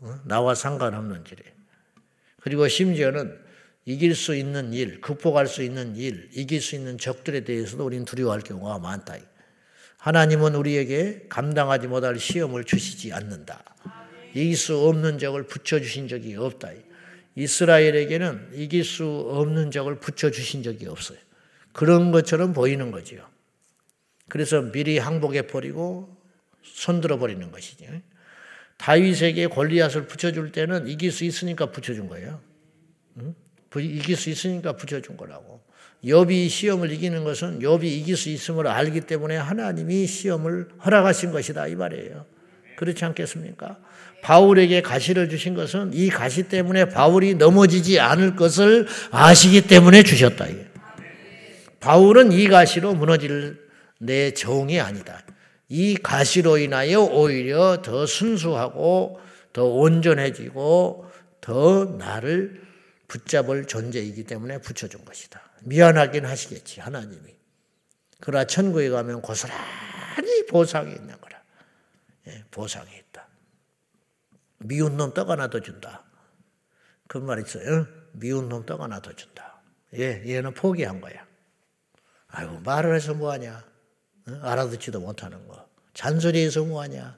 어? 0.01 0.20
나와 0.25 0.56
상관없는 0.56 1.24
일에. 1.32 1.53
그리고 2.41 2.68
심지어는 2.68 3.38
이길 3.86 4.15
수 4.15 4.36
있는 4.36 4.74
일, 4.74 5.01
극복할 5.01 5.48
수 5.48 5.63
있는 5.63 5.96
일, 5.96 6.29
이길 6.34 6.62
수 6.62 6.75
있는 6.75 6.98
적들에 6.98 7.44
대해서도 7.44 7.86
우리는 7.86 8.06
두려워할 8.06 8.41
경우가 8.41 8.79
많다. 8.79 9.18
하나님은 9.98 10.56
우리에게 10.56 11.25
감당하지 11.27 11.88
못할 11.88 12.18
시험을 12.18 12.63
주시지 12.63 13.12
않는다. 13.12 13.63
이길 14.34 14.56
수 14.56 14.77
없는 14.77 15.18
적을 15.18 15.44
붙여주신 15.48 16.08
적이 16.08 16.36
없다. 16.36 16.70
이스라엘에게는 17.36 18.51
이길 18.53 18.84
수 18.84 19.06
없는 19.06 19.72
적을 19.72 20.00
붙여주신 20.00 20.63
적이 20.63 20.88
없어요. 20.88 21.18
그런 21.74 22.12
것처럼 22.12 22.53
보이는 22.53 22.91
거지요. 22.91 23.27
그래서 24.29 24.62
미리 24.62 24.98
항복해 24.98 25.43
버리고 25.48 26.15
손들어 26.63 27.17
버리는 27.17 27.51
것이죠. 27.51 27.86
다윗에게 28.77 29.48
골리앗을 29.48 30.07
붙여줄 30.07 30.51
때는 30.51 30.88
이길 30.88 31.12
수 31.12 31.25
있으니까 31.25 31.67
붙여준 31.67 32.07
거예요. 32.07 32.39
이길 33.75 34.15
수 34.15 34.29
있으니까 34.29 34.74
붙여준 34.77 35.17
거라고. 35.17 35.62
욥이 36.05 36.48
시험을 36.48 36.91
이기는 36.93 37.25
것은 37.25 37.59
욥이 37.59 37.83
이길 37.83 38.15
수 38.15 38.29
있음을 38.29 38.67
알기 38.67 39.01
때문에 39.01 39.36
하나님이 39.36 40.07
시험을 40.07 40.69
허락하신 40.86 41.31
것이다 41.31 41.67
이 41.67 41.75
말이에요. 41.75 42.25
그렇지 42.77 43.03
않겠습니까? 43.03 43.77
바울에게 44.21 44.81
가시를 44.81 45.27
주신 45.29 45.55
것은 45.55 45.91
이 45.93 46.09
가시 46.09 46.43
때문에 46.43 46.86
바울이 46.86 47.36
넘어지지 47.36 48.00
않을 48.00 48.38
것을 48.38 48.88
아시기 49.12 49.67
때문에 49.67 50.03
주셨다. 50.03 50.45
바울은 51.81 52.31
이 52.31 52.48
가시로 52.48 52.93
무너질 52.93 53.68
내 54.00 54.32
정이 54.34 54.79
아니다. 54.79 55.22
이 55.68 55.96
가시로 55.96 56.58
인하여 56.58 57.01
오히려 57.01 57.82
더 57.82 58.06
순수하고 58.06 59.20
더 59.53 59.65
온전해지고 59.65 61.06
더 61.41 61.86
나를 61.86 62.63
붙잡을 63.08 63.65
존재이기 63.65 64.24
때문에 64.24 64.60
붙여준 64.62 65.06
것이다. 65.06 65.41
미안하긴 65.63 66.25
하시겠지, 66.25 66.79
하나님이. 66.79 67.36
그러나 68.22 68.46
천국에 68.46 68.89
가면 68.89 69.22
고스란히 69.22 70.46
보상이 70.50 70.91
있는 70.94 71.20
거라. 71.20 71.41
예, 72.27 72.44
보상이 72.51 72.89
있다. 72.96 73.27
미운 74.60 74.98
놈 74.98 75.13
떡 75.13 75.29
하나 75.29 75.50
더 75.50 75.60
준다. 75.60 76.03
그 77.08 77.18
말 77.18 77.39
있어요. 77.39 77.88
미운 78.13 78.50
놈 78.50 78.65
떡 78.65 78.82
하나 78.82 79.01
더 79.01 79.13
준다. 79.13 79.62
예, 79.96 80.24
얘는 80.25 80.53
포기한 80.53 81.01
거야. 81.01 81.25
아이고, 82.27 82.60
말을 82.60 82.96
해서 82.96 83.13
뭐하냐. 83.13 83.68
알아듣지도 84.43 85.00
못하는 85.00 85.48
거. 85.48 85.67
잔소리해서 85.93 86.63
뭐하냐. 86.63 87.17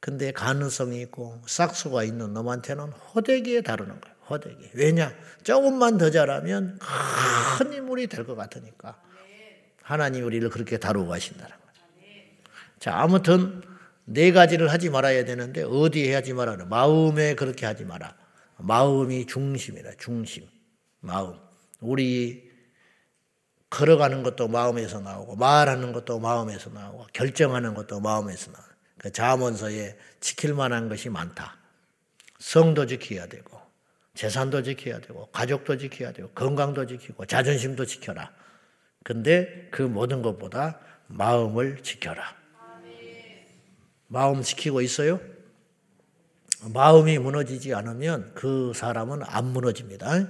근데 0.00 0.32
가능성이 0.32 1.00
있고 1.02 1.40
싹수가 1.46 2.04
있는 2.04 2.32
놈한테는 2.34 2.88
호되게 2.90 3.62
다루는 3.62 4.00
거예요. 4.00 4.16
호되게. 4.28 4.70
왜냐? 4.74 5.12
조금만 5.44 5.98
더 5.98 6.10
잘하면 6.10 6.78
큰 7.58 7.72
인물이 7.72 8.06
될 8.08 8.24
것 8.26 8.34
같으니까. 8.34 9.00
하나님 9.82 10.24
우리를 10.24 10.48
그렇게 10.50 10.78
다루고 10.78 11.08
가신다는 11.08 11.50
거죠. 11.50 11.82
자, 12.78 12.96
아무튼 12.98 13.62
네 14.04 14.32
가지를 14.32 14.70
하지 14.72 14.90
말아야 14.90 15.24
되는데 15.24 15.62
어디에 15.62 16.14
하지 16.14 16.32
말아라? 16.32 16.64
마음에 16.66 17.34
그렇게 17.34 17.66
하지 17.66 17.84
마라. 17.84 18.16
마음이 18.58 19.26
중심이라. 19.26 19.92
중심. 19.98 20.46
마음. 21.00 21.34
우리 21.80 22.50
걸어가는 23.72 24.22
것도 24.22 24.48
마음에서 24.48 25.00
나오고 25.00 25.36
말하는 25.36 25.94
것도 25.94 26.18
마음에서 26.18 26.68
나오고 26.68 27.06
결정하는 27.14 27.72
것도 27.72 28.00
마음에서 28.00 28.50
나오고 28.50 28.68
그 28.98 29.10
자문서에 29.10 29.96
지킬 30.20 30.52
만한 30.52 30.90
것이 30.90 31.08
많다. 31.08 31.56
성도 32.38 32.84
지켜야 32.84 33.26
되고 33.26 33.58
재산도 34.14 34.62
지켜야 34.62 35.00
되고 35.00 35.26
가족도 35.30 35.78
지켜야 35.78 36.12
되고 36.12 36.28
건강도 36.32 36.86
지키고 36.86 37.24
자존심도 37.24 37.86
지켜라. 37.86 38.30
근데 39.04 39.68
그 39.70 39.80
모든 39.80 40.20
것보다 40.20 40.78
마음을 41.06 41.82
지켜라. 41.82 42.36
마음 44.06 44.42
지키고 44.42 44.82
있어요? 44.82 45.18
마음이 46.74 47.18
무너지지 47.18 47.74
않으면 47.74 48.32
그 48.34 48.72
사람은 48.74 49.22
안 49.24 49.46
무너집니다. 49.46 50.28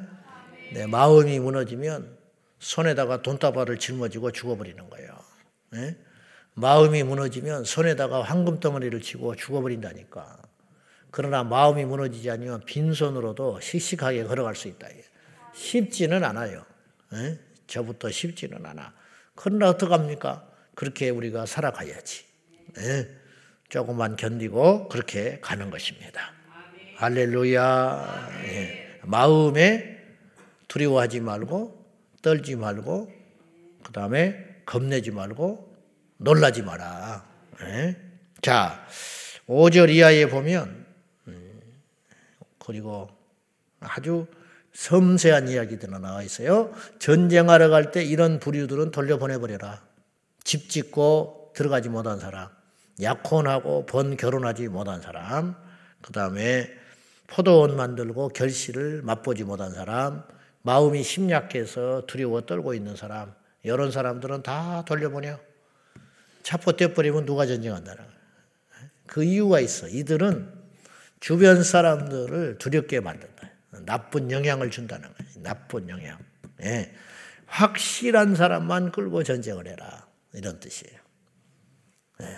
네, 0.73 0.87
마음이 0.87 1.41
무너지면 1.41 2.22
손에다가 2.63 3.23
돈다발을 3.23 3.79
짊어지고 3.79 4.31
죽어버리는 4.31 4.89
거예요. 4.89 5.11
네? 5.71 5.97
마음이 6.55 7.03
무너지면 7.03 7.65
손에다가 7.65 8.23
황금 8.23 8.61
덩어리를 8.61 9.01
치고 9.01 9.35
죽어버린다니까. 9.35 10.39
그러나 11.11 11.43
마음이 11.43 11.85
무너지지 11.85 12.31
않으면 12.31 12.65
빈손으로도 12.65 13.61
씩씩하게 13.61 14.25
걸어갈 14.25 14.55
수 14.55 14.69
있다. 14.69 14.87
쉽지는 15.55 16.23
않아요. 16.23 16.65
네? 17.11 17.39
저부터 17.67 18.11
쉽지는 18.11 18.65
않아. 18.65 18.95
그러나 19.35 19.69
어떡합니까? 19.71 20.49
그렇게 20.77 21.11
우리가 21.11 21.47
살아가야지. 21.47 22.25
네? 22.77 23.09
조금만 23.71 24.15
견디고 24.15 24.89
그렇게 24.89 25.41
가는 25.41 25.69
것입니다. 25.69 26.33
할렐루야. 26.97 28.29
예. 28.45 29.01
마음에 29.03 29.99
두려워하지 30.69 31.21
말고 31.21 31.82
떨지 32.23 32.57
말고 32.57 33.13
그 33.83 33.93
다음에 33.93 34.63
겁내지 34.65 35.11
말고 35.11 35.77
놀라지 36.19 36.63
마라. 36.63 37.25
네? 37.61 37.97
자, 38.41 38.87
5절 39.49 39.91
이하에 39.91 40.27
보면 40.29 40.87
음, 41.29 41.61
그리고 42.59 43.09
아주 43.81 44.27
섬세한 44.73 45.49
이야기들이 45.49 45.93
나와 46.01 46.23
있어요. 46.23 46.73
전쟁하러 46.99 47.69
갈 47.69 47.91
때 47.91 48.03
이런 48.05 48.39
부류들은 48.39 48.91
돌려보내버려라. 48.93 49.83
집 50.45 50.71
짓고 50.71 51.53
들어가지 51.55 51.89
못한 51.89 52.19
사람, 52.19 52.49
약혼하고 53.01 53.85
번 53.87 54.17
결혼하지 54.17 54.69
못한 54.69 55.01
사람, 55.03 55.55
그 56.01 56.13
다음에 56.13 56.71
포도원 57.27 57.77
만들고 57.77 58.29
결실을 58.31 59.03
맛보지 59.03 59.45
못한 59.45 59.73
사람, 59.73 60.25
마음이 60.63 61.03
심약해서 61.03 62.07
두려워 62.07 62.43
떨고 62.43 62.75
있는 62.75 62.97
사람, 62.97 63.35
이런 63.63 63.91
사람들은 63.91 64.43
다 64.43 64.85
돌려보내요. 64.85 65.39
차포 66.43 66.73
떼버리면 66.77 67.27
누가 67.27 67.47
전쟁한다는 67.47 68.05
거예요. 68.05 68.23
그 69.07 69.25
이유가 69.25 69.61
있어. 69.61 69.89
이들은 69.89 70.53
주변 71.21 71.63
사람들을 71.63 72.59
두렵게 72.59 73.01
만든다. 73.01 73.51
나쁜 73.85 74.31
영향을 74.31 74.71
준다는 74.71 75.09
거예요. 75.13 75.33
나쁜 75.43 75.89
영향. 75.89 76.19
예. 76.63 76.93
확실한 77.47 78.35
사람만 78.35 78.93
끌고 78.93 79.23
전쟁을 79.23 79.67
해라. 79.69 80.09
이런 80.33 80.59
뜻이에요. 80.59 80.99
예. 82.23 82.37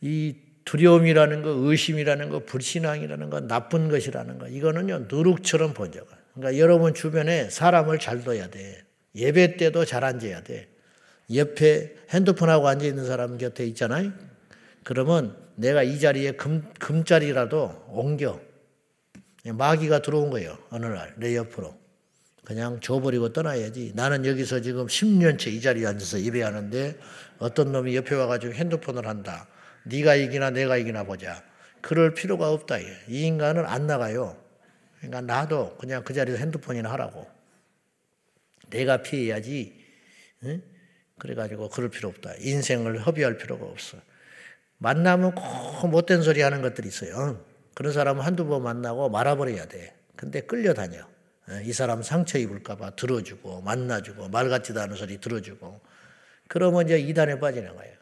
이 0.00 0.36
두려움이라는 0.64 1.42
거, 1.42 1.50
의심이라는 1.50 2.28
거, 2.30 2.44
불신앙이라는 2.44 3.30
거, 3.30 3.40
나쁜 3.40 3.88
것이라는 3.88 4.38
거, 4.38 4.48
이거는요, 4.48 5.06
누룩처럼 5.08 5.74
번져가. 5.74 6.19
그러니까 6.40 6.58
여러분 6.58 6.94
주변에 6.94 7.50
사람을 7.50 7.98
잘 7.98 8.24
둬야 8.24 8.48
돼. 8.48 8.82
예배 9.14 9.58
때도 9.58 9.84
잘 9.84 10.04
앉아야 10.04 10.42
돼. 10.42 10.68
옆에 11.32 11.94
핸드폰하고 12.10 12.66
앉아 12.66 12.86
있는 12.86 13.04
사람 13.04 13.36
곁에 13.36 13.66
있잖아요. 13.66 14.12
그러면 14.82 15.36
내가 15.54 15.82
이 15.82 16.00
자리에 16.00 16.32
금, 16.32 16.64
금자리라도 16.78 17.84
옮겨. 17.88 18.40
마귀가 19.44 20.00
들어온 20.00 20.30
거예요. 20.30 20.56
어느 20.70 20.86
날, 20.86 21.14
내 21.18 21.36
옆으로. 21.36 21.78
그냥 22.44 22.80
줘버리고 22.80 23.32
떠나야지. 23.32 23.92
나는 23.94 24.24
여기서 24.24 24.60
지금 24.60 24.86
10년째 24.86 25.48
이 25.48 25.60
자리에 25.60 25.86
앉아서 25.86 26.20
예배하는데 26.22 26.98
어떤 27.38 27.70
놈이 27.70 27.94
옆에 27.96 28.14
와가지고 28.14 28.54
핸드폰을 28.54 29.06
한다. 29.06 29.46
네가 29.84 30.14
이기나 30.14 30.50
내가 30.50 30.78
이기나 30.78 31.04
보자. 31.04 31.42
그럴 31.82 32.14
필요가 32.14 32.50
없다. 32.50 32.78
이 32.78 32.94
인간은 33.08 33.66
안 33.66 33.86
나가요. 33.86 34.39
그러니까 35.00 35.20
나도 35.22 35.76
그냥 35.78 36.04
그 36.04 36.12
자리에서 36.14 36.38
핸드폰이나 36.38 36.90
하라고. 36.92 37.26
내가 38.68 39.02
피해야지. 39.02 39.84
응? 40.44 40.62
그래가지고 41.18 41.70
그럴 41.70 41.90
필요 41.90 42.08
없다. 42.08 42.34
인생을 42.38 43.00
허비할 43.00 43.36
필요가 43.36 43.66
없어. 43.66 43.98
만나면 44.78 45.34
꼭 45.34 45.88
못된 45.88 46.22
소리 46.22 46.40
하는 46.40 46.62
것들이 46.62 46.88
있어요. 46.88 47.44
그런 47.74 47.92
사람은 47.92 48.24
한두 48.24 48.46
번 48.46 48.62
만나고 48.62 49.08
말아버려야 49.10 49.66
돼. 49.66 49.94
근데 50.16 50.40
끌려다녀. 50.40 51.06
이 51.64 51.72
사람 51.72 52.02
상처 52.02 52.38
입을까봐 52.38 52.90
들어주고, 52.90 53.62
만나주고, 53.62 54.28
말 54.28 54.48
같지도 54.48 54.80
않은 54.82 54.96
소리 54.96 55.18
들어주고. 55.18 55.80
그러면 56.48 56.86
이제 56.86 56.98
이단에 56.98 57.40
빠지는 57.40 57.74
거예요. 57.74 57.96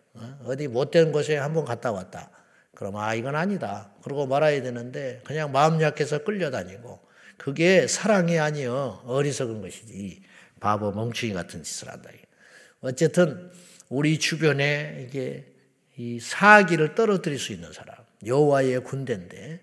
어디 0.45 0.69
못된 0.69 1.13
곳에 1.13 1.37
한번 1.37 1.65
갔다 1.65 1.91
왔다. 1.91 2.31
그럼 2.79 2.97
아 2.97 3.12
이건 3.12 3.35
아니다. 3.35 3.91
그러고 4.05 4.29
말아야 4.29 4.62
되는데 4.62 5.21
그냥 5.25 5.51
마음 5.51 5.83
약해서 5.83 6.23
끌려다니고 6.23 7.01
그게 7.37 7.88
사랑이 7.88 8.38
아니요 8.38 9.03
어리석은 9.05 9.62
것이지 9.62 10.23
바보 10.61 10.93
멍충이 10.93 11.33
같은 11.33 11.64
짓을 11.64 11.88
한다. 11.88 12.09
어쨌든 12.81 13.51
우리 13.88 14.21
주변에 14.21 15.09
이게 15.09 15.53
이 15.97 16.21
사기를 16.21 16.95
떨어뜨릴 16.95 17.41
수 17.41 17.53
있는 17.53 17.73
사람 17.73 17.97
여호와의 18.25 18.85
군대인데 18.85 19.61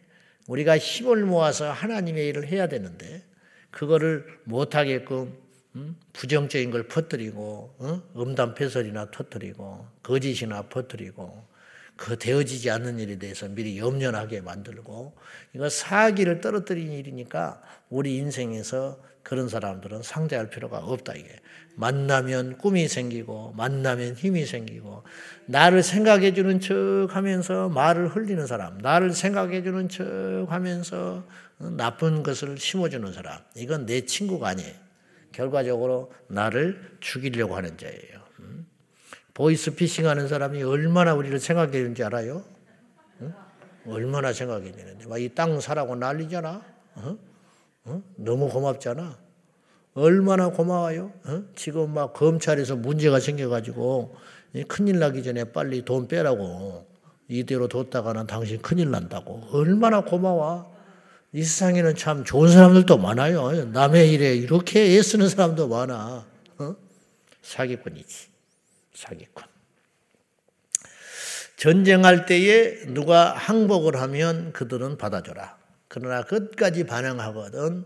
우리가 0.48 0.78
힘을 0.78 1.24
모아서 1.24 1.72
하나님의 1.72 2.28
일을 2.28 2.50
해야 2.50 2.68
되는데 2.68 3.24
그거를 3.72 4.26
못하게끔 4.44 5.38
음? 5.76 5.96
부정적인 6.12 6.70
걸 6.70 6.90
퍼뜨리고 6.90 7.76
어? 7.80 8.02
음담패설이나 8.18 9.12
터뜨리고 9.12 9.88
거짓이나 10.04 10.64
퍼뜨리고 10.64 11.55
그 11.98 12.18
되어지지 12.18 12.70
않는 12.72 13.00
일에 13.00 13.18
대해서 13.18 13.48
미리 13.48 13.78
염려하게 13.78 14.42
만들고 14.42 15.16
이거 15.54 15.70
사기를 15.70 16.42
떨어뜨리는 16.42 16.92
일이니까 16.92 17.62
우리 17.90 18.18
인생에서 18.18 19.00
그런 19.24 19.50
사람들은 19.50 20.04
상대할 20.04 20.50
필요가 20.50 20.78
없다 20.78 21.14
이게 21.16 21.30
만나면 21.76 22.58
꿈이 22.58 22.88
생기고 22.88 23.54
만나면 23.58 24.14
힘이 24.14 24.46
생기고 24.46 25.04
나를 25.48 25.84
생각해 25.84 26.34
주는 26.34 26.60
척 26.60 27.08
하면서 27.10 27.70
말을 27.70 28.10
흘리는 28.10 28.46
사람 28.46 28.78
나를 28.78 29.14
생각해 29.14 29.64
주는 29.64 29.90
척 29.90 30.06
하면서 30.50 31.26
나쁜 31.58 32.24
것을 32.24 32.58
심어 32.58 32.88
주는 32.90 33.12
사람 33.14 33.40
이건 33.56 33.86
내 33.86 34.02
친구가 34.02 34.50
아니에요 34.50 34.74
결과적으로 35.32 36.12
나를 36.28 36.98
죽이려고 37.00 37.56
하는 37.56 37.78
자예요 37.78 38.16
음? 38.20 38.25
보이스피싱 39.36 40.08
하는 40.08 40.28
사람이 40.28 40.64
얼마나 40.64 41.14
우리를 41.14 41.38
생각해 41.40 41.72
주는지 41.74 42.04
알아요? 42.04 42.44
얼마나 43.88 44.34
생각해 44.34 44.72
주는데 44.72 45.06
막 45.06 45.20
이 45.20 45.30
땅 45.36 45.60
사라고 45.60 45.96
난리잖아 45.96 46.64
어? 46.96 47.18
어? 47.86 48.02
너무 48.16 48.50
고맙잖아 48.50 49.16
얼마나 49.94 50.50
고마워요. 50.50 51.12
어? 51.26 51.44
지금 51.56 51.94
막 51.94 52.14
검찰에서 52.14 52.76
문제가 52.76 53.20
생겨가지고 53.20 54.16
큰일 54.68 55.00
나기 55.00 55.22
전에 55.24 55.44
빨리 55.46 55.86
돈 55.86 56.08
빼라고 56.08 56.88
이대로 57.28 57.68
뒀다가는 57.68 58.26
당신 58.28 58.62
큰일 58.62 58.90
난다고 58.92 59.42
얼마나 59.52 60.02
고마워. 60.02 60.74
이 61.34 61.44
세상에는 61.44 61.96
참 61.96 62.24
좋은 62.24 62.50
사람들도 62.50 62.98
많아요. 62.98 63.66
남의 63.66 64.12
일에 64.14 64.36
이렇게 64.36 64.98
애쓰는 64.98 65.28
사람도 65.30 65.68
많아. 65.68 66.26
어? 66.58 66.76
사기꾼이지. 67.42 68.35
사기꾼. 68.96 69.44
전쟁할 71.58 72.26
때에 72.26 72.86
누가 72.88 73.34
항복을 73.34 74.02
하면 74.02 74.52
그들은 74.54 74.98
받아줘라. 74.98 75.58
그러나 75.88 76.24
끝까지 76.24 76.86
반항하거든 76.86 77.86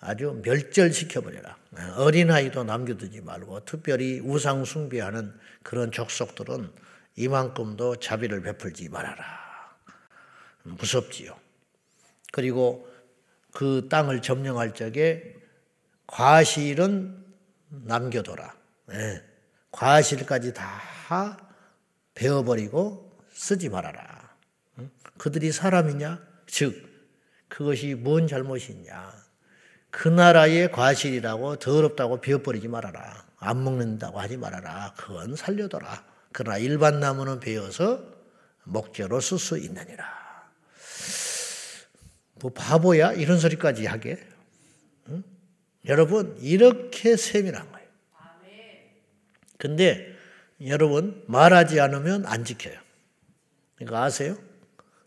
아주 0.00 0.40
멸절시켜버려라. 0.44 1.56
어린아이도 1.96 2.64
남겨두지 2.64 3.20
말고 3.20 3.64
특별히 3.64 4.20
우상 4.20 4.64
숭배하는 4.64 5.34
그런 5.62 5.92
족속들은 5.92 6.70
이만큼도 7.16 7.96
자비를 7.96 8.42
베풀지 8.42 8.88
말아라. 8.88 9.24
무섭지요. 10.62 11.38
그리고 12.32 12.88
그 13.52 13.88
땅을 13.90 14.22
점령할 14.22 14.74
적에 14.74 15.34
과실은 16.06 17.24
남겨둬라. 17.68 18.54
네. 18.86 19.29
과실까지 19.72 20.54
다 20.54 20.80
베어버리고 22.14 23.18
쓰지 23.32 23.68
말아라. 23.68 24.36
그들이 25.18 25.52
사람이냐? 25.52 26.20
즉, 26.46 26.88
그것이 27.48 27.94
뭔 27.94 28.26
잘못이 28.26 28.72
있냐? 28.72 29.12
그 29.90 30.08
나라의 30.08 30.70
과실이라고 30.70 31.56
더럽다고 31.56 32.20
비워버리지 32.20 32.68
말아라. 32.68 33.24
안 33.38 33.64
먹는다고 33.64 34.20
하지 34.20 34.36
말아라. 34.36 34.94
그건 34.96 35.34
살려둬라. 35.34 36.04
그러나 36.32 36.58
일반 36.58 37.00
나무는 37.00 37.40
베어서 37.40 38.04
목재로 38.64 39.20
쓸 39.20 39.38
수 39.38 39.58
있느니라. 39.58 40.04
뭐 42.34 42.52
바보야? 42.52 43.12
이런 43.12 43.38
소리까지 43.38 43.86
하게. 43.86 44.18
응? 45.08 45.24
여러분, 45.86 46.36
이렇게 46.40 47.16
세밀한 47.16 47.72
거예요. 47.72 47.79
근데 49.60 50.16
여러분, 50.66 51.22
말하지 51.26 51.80
않으면 51.80 52.26
안 52.26 52.44
지켜요. 52.44 52.76
이거 53.80 53.96
아세요? 54.02 54.36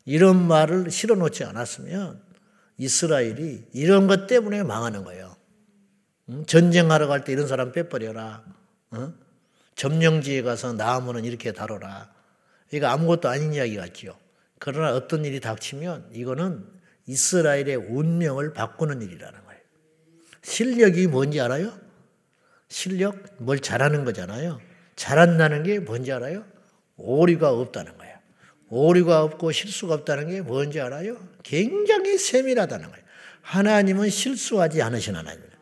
이런 0.05 0.47
말을 0.47 0.91
실어 0.91 1.15
놓지 1.15 1.43
않았으면 1.43 2.21
이스라엘이 2.77 3.65
이런 3.73 4.07
것 4.07 4.27
때문에 4.27 4.63
망하는 4.63 5.03
거예요. 5.03 5.35
전쟁하러 6.47 7.07
갈 7.07 7.23
때 7.23 7.33
이런 7.33 7.47
사람 7.47 7.71
빼버려라. 7.71 8.43
점령지에 9.75 10.41
가서 10.43 10.73
나무는 10.73 11.25
이렇게 11.25 11.51
다뤄라. 11.51 12.11
이거 12.71 12.87
아무것도 12.87 13.29
아닌 13.29 13.53
이야기 13.53 13.75
같지요. 13.75 14.15
그러나 14.59 14.93
어떤 14.95 15.25
일이 15.25 15.39
닥치면 15.39 16.09
이거는 16.13 16.65
이스라엘의 17.07 17.75
운명을 17.75 18.53
바꾸는 18.53 19.01
일이라는 19.01 19.43
거예요. 19.45 19.61
실력이 20.41 21.07
뭔지 21.07 21.39
알아요? 21.41 21.82
실력? 22.73 23.23
뭘 23.37 23.59
잘하는 23.59 24.03
거잖아요. 24.03 24.59
잘한다는 24.95 25.61
게 25.61 25.77
뭔지 25.77 26.11
알아요? 26.11 26.43
오류가 26.97 27.51
없다는 27.51 27.95
거예요. 27.99 28.17
오류가 28.69 29.21
없고 29.21 29.51
실수가 29.51 29.93
없다는 29.93 30.29
게 30.29 30.41
뭔지 30.41 30.81
알아요? 30.81 31.17
굉장히 31.43 32.17
세밀하다는 32.17 32.89
거예요. 32.89 33.03
하나님은 33.41 34.09
실수하지 34.09 34.81
않으신 34.81 35.15
하나님입니다. 35.15 35.55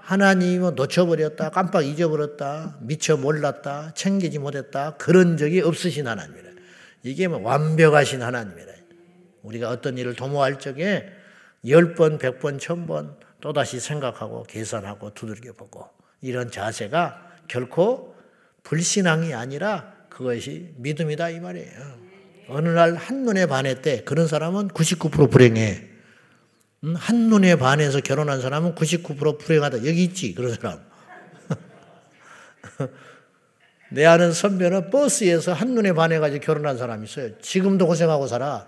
하나님은 0.00 0.74
놓쳐버렸다, 0.74 1.50
깜빡 1.50 1.86
잊어버렸다, 1.86 2.78
미처 2.80 3.16
몰랐다, 3.16 3.92
챙기지 3.94 4.40
못했다, 4.40 4.96
그런 4.96 5.36
적이 5.36 5.60
없으신 5.60 6.08
하나님이다. 6.08 6.48
이게 7.04 7.28
뭐 7.28 7.40
완벽하신 7.40 8.20
하나님이다. 8.22 8.72
우리가 9.42 9.70
어떤 9.70 9.96
일을 9.96 10.16
도모할 10.16 10.58
적에 10.58 11.08
열 11.68 11.94
번, 11.94 12.18
백 12.18 12.40
번, 12.40 12.58
천번 12.58 13.16
또다시 13.40 13.78
생각하고 13.78 14.42
계산하고 14.42 15.14
두들겨 15.14 15.52
보고 15.52 15.97
이런 16.20 16.50
자세가 16.50 17.32
결코 17.48 18.14
불신앙이 18.62 19.34
아니라 19.34 19.94
그것이 20.08 20.74
믿음이다 20.76 21.30
이 21.30 21.40
말이에요. 21.40 21.98
어느 22.48 22.68
날 22.68 22.94
한눈에 22.94 23.46
반했대. 23.46 24.04
그런 24.04 24.26
사람은 24.26 24.68
99% 24.68 25.30
불행해. 25.30 25.84
한눈에 26.94 27.56
반해서 27.56 28.00
결혼한 28.00 28.40
사람은 28.40 28.74
99% 28.74 29.38
불행하다. 29.38 29.78
여기 29.78 30.04
있지, 30.04 30.34
그런 30.34 30.54
사람. 30.54 30.80
내 33.90 34.04
아는 34.06 34.32
선배는 34.32 34.90
버스에서 34.90 35.52
한눈에 35.52 35.92
반해가지고 35.92 36.44
결혼한 36.44 36.78
사람이 36.78 37.04
있어요. 37.06 37.38
지금도 37.40 37.86
고생하고 37.86 38.26
살아. 38.26 38.66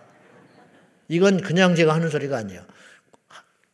이건 1.09 1.41
그냥 1.41 1.75
제가 1.75 1.95
하는 1.95 2.09
소리가 2.09 2.39
아니에요. 2.39 2.63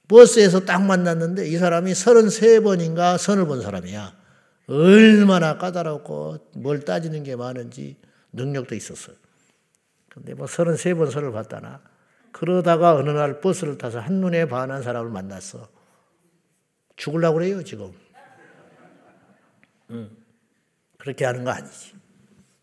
버스에서 0.09 0.61
딱 0.61 0.85
만났는데 0.85 1.49
이 1.49 1.57
사람이 1.57 1.93
33번인가 1.93 3.19
선을 3.19 3.47
본 3.47 3.63
사람이야. 3.63 4.15
얼마나 4.69 5.59
까다롭고 5.59 6.51
뭘 6.57 6.81
따지는 6.81 7.23
게 7.23 7.37
많은지 7.37 7.97
능력도 8.33 8.75
있었어요. 8.75 9.17
근데 10.09 10.35
뭐 10.35 10.47
33번 10.47 11.11
선을 11.11 11.33
봤다나. 11.33 11.81
그러다가 12.33 12.95
어느 12.95 13.11
날 13.11 13.41
버스를 13.41 13.79
타서 13.79 13.99
한눈에 13.99 14.47
반한 14.47 14.83
사람을 14.83 15.11
만났어. 15.11 15.69
죽으려고 16.97 17.39
그래요, 17.39 17.63
지금. 17.63 17.93
응. 19.91 20.11
그렇게 20.99 21.25
하는 21.25 21.45
거 21.45 21.51
아니지. 21.51 21.95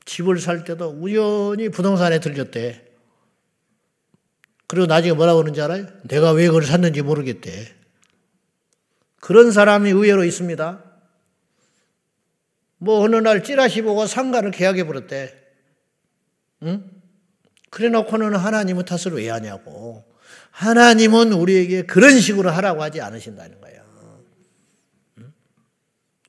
집을 0.06 0.40
살 0.40 0.64
때도 0.64 0.90
우연히 0.90 1.70
부동산에 1.70 2.20
들렸대. 2.20 2.93
그리고 4.74 4.88
나중에 4.88 5.14
뭐라고 5.14 5.38
그러는지 5.38 5.62
알아요? 5.62 5.86
내가 6.08 6.32
왜 6.32 6.48
그걸 6.48 6.66
샀는지 6.66 7.04
모르겠대. 7.04 7.76
그런 9.22 9.52
사람이 9.52 9.92
의외로 9.92 10.24
있습니다. 10.24 10.84
뭐 12.80 13.02
어느 13.02 13.18
날 13.18 13.44
찌라시 13.44 13.84
보고 13.84 14.08
상가를 14.08 14.50
계약해 14.50 14.88
버렸대. 14.88 15.32
응? 16.64 16.90
그래 17.70 17.90
놓고는 17.90 18.36
하나님의 18.36 18.84
탓을 18.86 19.16
왜 19.16 19.30
하냐고. 19.30 20.04
하나님은 20.50 21.34
우리에게 21.34 21.84
그런 21.84 22.20
식으로 22.20 22.50
하라고 22.50 22.82
하지 22.82 23.00
않으신다는 23.00 23.62
거예요. 23.62 23.84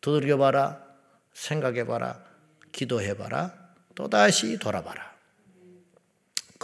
두들겨봐라. 0.03 0.85
생각해봐라. 1.33 2.23
기도해봐라. 2.73 3.55
또다시 3.95 4.59
돌아봐라. 4.59 5.14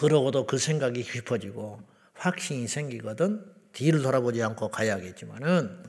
그러고도 0.00 0.46
그 0.46 0.56
생각이 0.56 1.02
깊어지고 1.02 1.78
확신이 2.14 2.66
생기거든 2.66 3.44
뒤를 3.72 4.00
돌아보지 4.00 4.42
않고 4.42 4.70
가야겠지만은 4.70 5.84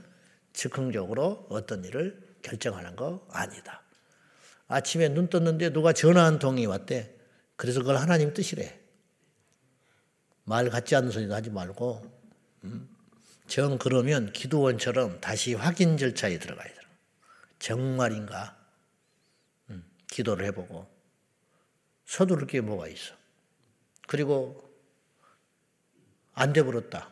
즉흥적으로 0.52 1.48
어떤 1.50 1.86
일을 1.86 2.36
결정하는 2.42 2.98
거 2.98 3.26
아니다. 3.32 3.82
아침에 4.68 5.08
눈 5.08 5.30
떴는데 5.30 5.72
누가 5.72 5.94
전화 5.94 6.26
한 6.26 6.40
통이 6.40 6.66
왔대. 6.66 7.16
그래서 7.56 7.80
그걸 7.80 7.96
하나님 8.00 8.34
뜻이래. 8.34 8.82
말 10.44 10.70
같지 10.70 10.94
않은 10.98 11.10
소리도 11.10 11.34
하지 11.34 11.50
말고 11.50 12.02
음? 12.66 12.90
정 13.48 13.78
그러면 13.78 14.34
기도원처럼 14.34 15.22
다시 15.22 15.54
확인 15.54 15.96
절차에 15.96 16.38
들어가야 16.38 16.68
돼. 16.68 16.76
정말인가? 17.60 18.58
음, 19.70 19.86
기도를 20.10 20.48
해보고 20.48 20.86
서두를 22.04 22.46
게 22.48 22.60
뭐가 22.60 22.90
있어? 22.90 23.21
그리고 24.12 24.70
안 26.34 26.52
돼버렸다. 26.52 27.10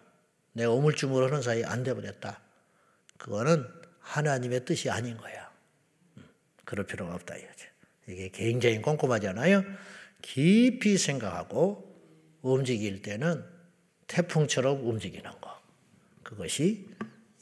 내가 0.51 0.73
우물쭈물 0.73 1.23
하는 1.23 1.41
사이에 1.41 1.63
안 1.63 1.81
돼버렸다. 1.85 2.41
그거는 3.17 3.65
하나님의 4.01 4.65
뜻이 4.65 4.89
아닌 4.89 5.15
거야. 5.15 5.49
음, 6.17 6.25
그럴 6.65 6.85
필요가 6.85 7.15
없다 7.15 7.37
이거죠. 7.37 7.69
이게 8.09 8.27
굉장히 8.27 8.81
꼼꼼하잖아요. 8.81 9.63
깊이 10.21 10.97
생각하고 10.97 11.89
움직일 12.41 13.01
때는 13.01 13.45
태풍처럼 14.07 14.85
움직이는 14.85 15.31
거. 15.39 15.57
그것이 16.21 16.89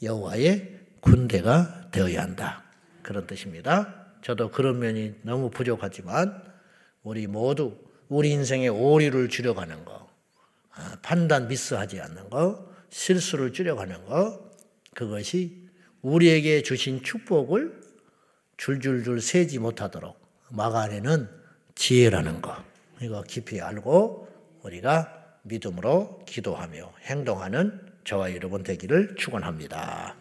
여호와의 0.00 0.78
군대가 1.00 1.90
되어야 1.90 2.22
한다. 2.22 2.62
그런 3.02 3.26
뜻입니다. 3.26 4.12
저도 4.22 4.52
그런 4.52 4.78
면이 4.78 5.16
너무 5.22 5.50
부족하지만 5.50 6.44
우리 7.02 7.26
모두 7.26 7.87
우리 8.08 8.30
인생의 8.30 8.68
오류를 8.68 9.28
줄여가는 9.28 9.84
거, 9.84 10.08
아, 10.72 10.96
판단 11.02 11.48
미스하지 11.48 12.00
않는 12.00 12.30
거, 12.30 12.68
실수를 12.90 13.52
줄여가는 13.52 14.06
거, 14.06 14.50
그것이 14.94 15.68
우리에게 16.02 16.62
주신 16.62 17.02
축복을 17.02 17.80
줄줄줄 18.56 19.20
세지 19.20 19.58
못하도록 19.58 20.18
막아내는 20.50 21.28
지혜라는 21.74 22.40
거. 22.40 22.56
이거 23.00 23.22
깊이 23.22 23.60
알고 23.60 24.28
우리가 24.62 25.38
믿음으로 25.42 26.24
기도하며 26.26 26.92
행동하는 27.02 27.80
저와 28.04 28.34
여러분 28.34 28.62
되기를 28.62 29.16
축원합니다. 29.16 30.16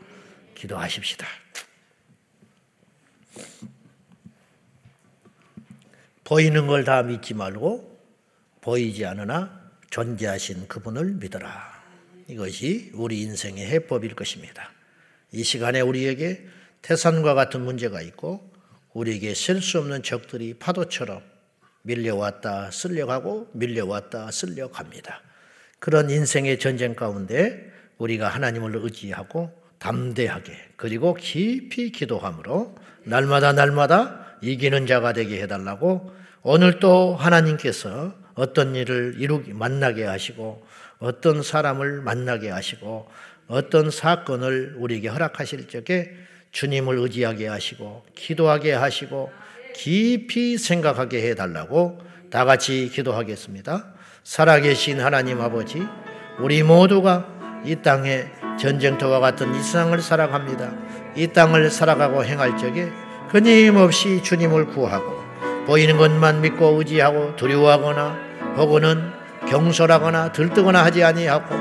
기도하십시다. 0.55 1.25
보이는 6.27 6.67
걸 6.67 6.83
다 6.83 7.03
믿지 7.03 7.33
말고 7.33 8.01
보이지 8.59 9.05
않으나 9.05 9.71
존재하신 9.91 10.67
그분을 10.67 11.13
믿어라. 11.13 11.47
이것이 12.27 12.91
우리 12.95 13.21
인생의 13.21 13.65
해법일 13.65 14.13
것입니다. 14.13 14.69
이 15.31 15.41
시간에 15.45 15.79
우리에게 15.79 16.45
태산과 16.81 17.33
같은 17.33 17.61
문제가 17.61 18.01
있고 18.01 18.51
우리에게 18.91 19.33
셀 19.33 19.61
수 19.61 19.79
없는 19.79 20.03
적들이 20.03 20.55
파도처럼 20.55 21.21
밀려왔다 21.83 22.71
쓸려가고 22.71 23.49
밀려왔다 23.53 24.29
쓸려갑니다. 24.29 25.21
그런 25.79 26.09
인생의 26.09 26.59
전쟁 26.59 26.93
가운데 26.93 27.71
우리가 27.99 28.27
하나님을 28.27 28.75
의지하고 28.75 29.49
담대하게 29.79 30.71
그리고 30.75 31.13
깊이 31.13 31.93
기도함으로 31.93 32.75
날마다 33.05 33.53
날마다 33.53 34.26
이기는 34.41 34.87
자가 34.87 35.13
되게 35.13 35.41
해달라고 35.41 36.11
오늘 36.43 36.79
또 36.79 37.15
하나님께서 37.15 38.13
어떤 38.35 38.75
일을 38.75 39.15
이루기 39.17 39.53
만나게 39.53 40.05
하시고 40.05 40.65
어떤 40.99 41.41
사람을 41.41 42.01
만나게 42.01 42.49
하시고 42.49 43.09
어떤 43.47 43.91
사건을 43.91 44.75
우리에게 44.77 45.07
허락하실 45.07 45.67
적에 45.67 46.13
주님을 46.51 46.97
의지하게 46.97 47.47
하시고 47.47 48.05
기도하게 48.15 48.73
하시고 48.73 49.31
깊이 49.73 50.57
생각하게 50.57 51.29
해달라고 51.29 51.99
다 52.29 52.45
같이 52.45 52.89
기도하겠습니다. 52.93 53.93
살아계신 54.23 54.99
하나님 54.99 55.39
아버지, 55.39 55.81
우리 56.39 56.63
모두가 56.63 57.27
이 57.65 57.75
땅에 57.77 58.25
전쟁터와 58.59 59.19
같은 59.19 59.53
이 59.55 59.57
세상을 59.61 59.97
살아갑니다. 60.01 60.73
이 61.15 61.27
땅을 61.27 61.69
살아가고 61.69 62.25
행할 62.25 62.57
적에 62.57 62.91
끊임없이 63.29 64.21
주님을 64.23 64.67
구하고 64.67 65.23
보이는 65.65 65.97
것만 65.97 66.41
믿고 66.41 66.77
의지하고 66.77 67.35
두려워하거나 67.35 68.17
혹은 68.55 69.11
경솔하거나 69.49 70.31
들뜨거나 70.31 70.83
하지 70.83 71.03
아니하고 71.03 71.55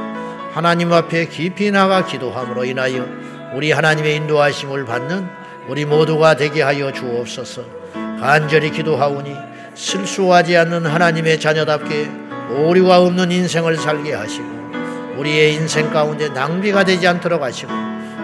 하나님 0.52 0.92
앞에 0.92 1.26
깊이 1.26 1.70
나가 1.70 2.04
기도함으로 2.04 2.64
인하여 2.64 3.06
우리 3.54 3.72
하나님의 3.72 4.16
인도하심을 4.16 4.84
받는 4.84 5.28
우리 5.68 5.84
모두가 5.84 6.36
되게 6.36 6.62
하여 6.62 6.92
주옵소서. 6.92 7.62
간절히 8.20 8.70
기도하오니 8.70 9.34
실수하지 9.74 10.56
않는 10.56 10.86
하나님의 10.86 11.38
자녀답게 11.38 12.10
오류가 12.50 13.00
없는 13.00 13.30
인생을 13.30 13.76
살게 13.76 14.14
하시고 14.14 14.46
우리의 15.18 15.54
인생 15.54 15.90
가운데 15.90 16.28
낭비가 16.28 16.84
되지 16.84 17.06
않도록 17.06 17.42
하시고 17.42 17.72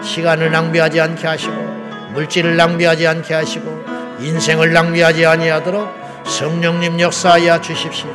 시간을 0.01 0.51
낭비하지 0.51 0.99
않게 0.99 1.27
하시고 1.27 1.82
물질을 2.13 2.55
낭비하지 2.55 3.07
않게 3.07 3.33
하시고 3.33 3.83
인생을 4.19 4.73
낭비하지 4.73 5.25
아니하도록 5.25 6.03
성령님 6.25 6.99
역사하여 6.99 7.61
주십시오. 7.61 8.09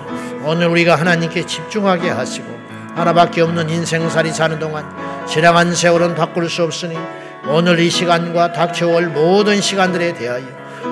오늘 0.45 0.69
우리가 0.69 0.97
하나님께 0.97 1.45
집중하게 1.45 2.11
하시고 2.11 2.47
하나밖에 2.95 3.43
없는 3.43 3.69
인생살이 3.69 4.31
사는 4.33 4.59
동안 4.59 4.85
지나간 5.27 5.75
세월은 5.75 6.15
바꿀 6.15 6.49
수 6.49 6.63
없으니 6.63 6.97
오늘 7.47 7.79
이 7.81 7.91
시간과 7.91 8.53
닥쳐올 8.53 9.09
모든 9.09 9.61
시간들에 9.61 10.15
대하여 10.15 10.45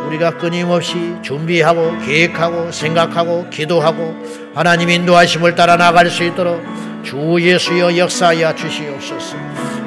우리가 0.07 0.38
끊임없이 0.38 1.16
준비하고 1.23 1.99
계획하고 2.01 2.71
생각하고 2.71 3.49
기도하고 3.51 4.14
하나님 4.55 4.90
인도하심을 4.90 5.55
따라 5.55 5.77
나갈 5.77 6.11
수 6.11 6.23
있도록 6.25 6.62
주 7.03 7.37
예수여 7.40 7.97
역사하여 7.97 8.55
주시옵소서. 8.55 9.37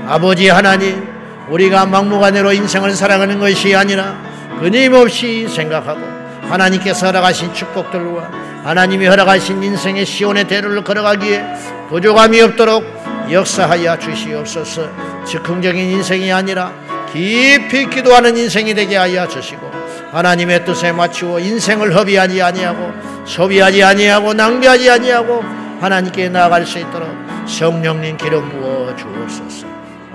아버지 0.08 0.50
하나님, 0.50 1.19
우리가 1.50 1.86
막무가내로 1.86 2.54
인생을 2.54 2.92
살아가는 2.92 3.40
것이 3.40 3.76
아니라 3.76 4.16
끊임없이 4.60 5.48
생각하고 5.48 6.00
하나님께서 6.42 7.08
허락하신 7.08 7.54
축복들과 7.54 8.32
하나님이 8.64 9.08
허락하신 9.08 9.64
인생의 9.64 10.06
시온의 10.06 10.48
대로를 10.48 10.84
걸어가기에 10.84 11.46
부족함이 11.90 12.42
없도록 12.42 12.84
역사하여 13.32 14.00
주시옵소서. 14.00 14.90
즉흥적인 15.26 15.92
인생이 15.92 16.32
아니라 16.32 16.74
깊이 17.12 17.90
기도하는 17.90 18.36
인생이 18.36 18.74
되게 18.74 18.98
하여 18.98 19.28
주시고 19.28 19.72
하나님의 20.12 20.66
뜻에 20.66 20.92
맞추어 20.92 21.40
인생을 21.40 21.96
허비하지 21.96 22.42
아니하고 22.42 22.92
소비하지 23.26 23.84
아니하고 23.84 24.34
낭비하지 24.34 24.90
아니하고 24.90 25.44
하나님께 25.80 26.30
나아갈 26.30 26.66
수 26.66 26.80
있도록 26.80 27.10
성령님 27.48 28.18
기름 28.18 28.50
부어 28.50 28.96
주옵소서. 28.96 29.69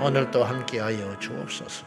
오늘도 0.05 0.43
함께하여 0.43 1.17
주옵소서. 1.19 1.85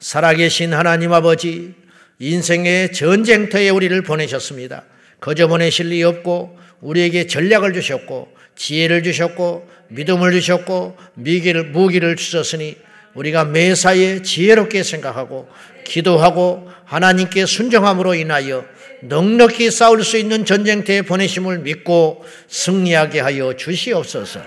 살아계신 0.00 0.74
하나님 0.74 1.14
아버지, 1.14 1.74
인생의 2.18 2.92
전쟁터에 2.92 3.70
우리를 3.70 4.02
보내셨습니다. 4.02 4.84
거저 5.20 5.48
보내실 5.48 5.88
리 5.88 6.02
없고 6.02 6.58
우리에게 6.80 7.26
전략을 7.26 7.72
주셨고 7.72 8.28
지혜를 8.54 9.02
주셨고 9.02 9.68
믿음을 9.88 10.32
주셨고 10.32 10.96
미기를 11.14 11.64
무기를 11.70 12.16
주셨으니 12.16 12.76
우리가 13.14 13.46
매사에 13.46 14.22
지혜롭게 14.22 14.82
생각하고 14.82 15.48
기도하고 15.84 16.70
하나님께 16.84 17.46
순종함으로 17.46 18.14
인하여 18.14 18.64
넉넉히 19.02 19.70
싸울 19.70 20.04
수 20.04 20.18
있는 20.18 20.44
전쟁터에 20.44 21.02
보내심을 21.02 21.60
믿고 21.60 22.24
승리하게 22.48 23.20
하여 23.20 23.56
주시옵소서. 23.56 24.40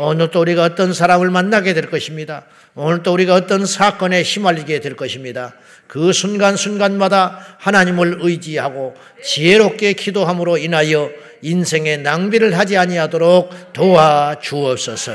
오늘 0.00 0.30
또 0.30 0.40
우리가 0.40 0.62
어떤 0.62 0.92
사람을 0.92 1.30
만나게 1.30 1.74
될 1.74 1.90
것입니다. 1.90 2.44
오늘 2.74 3.02
또 3.02 3.12
우리가 3.12 3.34
어떤 3.34 3.66
사건에 3.66 4.22
휘말리게 4.22 4.80
될 4.80 4.94
것입니다. 4.94 5.54
그 5.88 6.12
순간순간마다 6.12 7.56
하나님을 7.58 8.18
의지하고 8.20 8.94
지혜롭게 9.24 9.94
기도함으로 9.94 10.58
인하여 10.58 11.10
인생의 11.42 11.98
낭비를 11.98 12.56
하지 12.56 12.76
아니하도록 12.76 13.72
도와 13.72 14.36
주옵소서. 14.40 15.12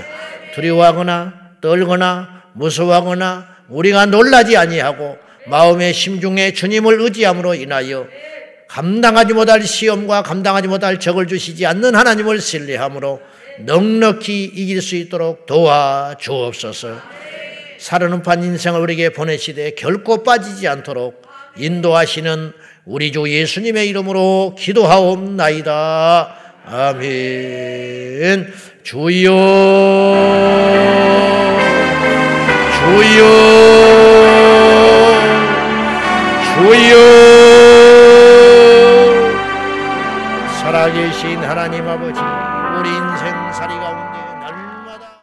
두려워하거나 0.56 1.34
떨거나 1.62 2.44
무서워하거나 2.54 3.48
우리가 3.70 4.08
놀라지 4.08 4.58
아니하고 4.58 5.18
마음의 5.48 5.94
심중에 5.94 6.54
주님을 6.54 7.02
의지함으로 7.02 7.56
인하여 7.56 8.08
감당하지 8.68 9.34
못할 9.34 9.62
시험과 9.62 10.24
감당하지 10.24 10.68
못할 10.68 11.00
적을 11.00 11.28
주시지 11.28 11.66
않는 11.66 11.96
하나님을 11.96 12.42
신뢰함으로 12.42 13.22
넉넉히 13.60 14.44
이길 14.46 14.82
수 14.82 14.96
있도록 14.96 15.46
도와 15.46 16.16
주옵소서. 16.20 16.98
살은음판 17.78 18.44
인생을 18.44 18.80
우리에게 18.82 19.10
보내시되 19.10 19.72
결코 19.72 20.24
빠지지 20.24 20.68
않도록 20.68 21.22
인도하시는 21.58 22.54
우리 22.86 23.12
주 23.12 23.30
예수님의 23.30 23.88
이름으로 23.90 24.56
기도하옵나이다. 24.58 26.36
아멘. 26.66 28.54
주여, 28.84 29.32
주여, 32.80 33.24
주여. 36.56 36.94
살아계신 40.62 41.38
하나님 41.38 41.88
아버지, 41.88 42.20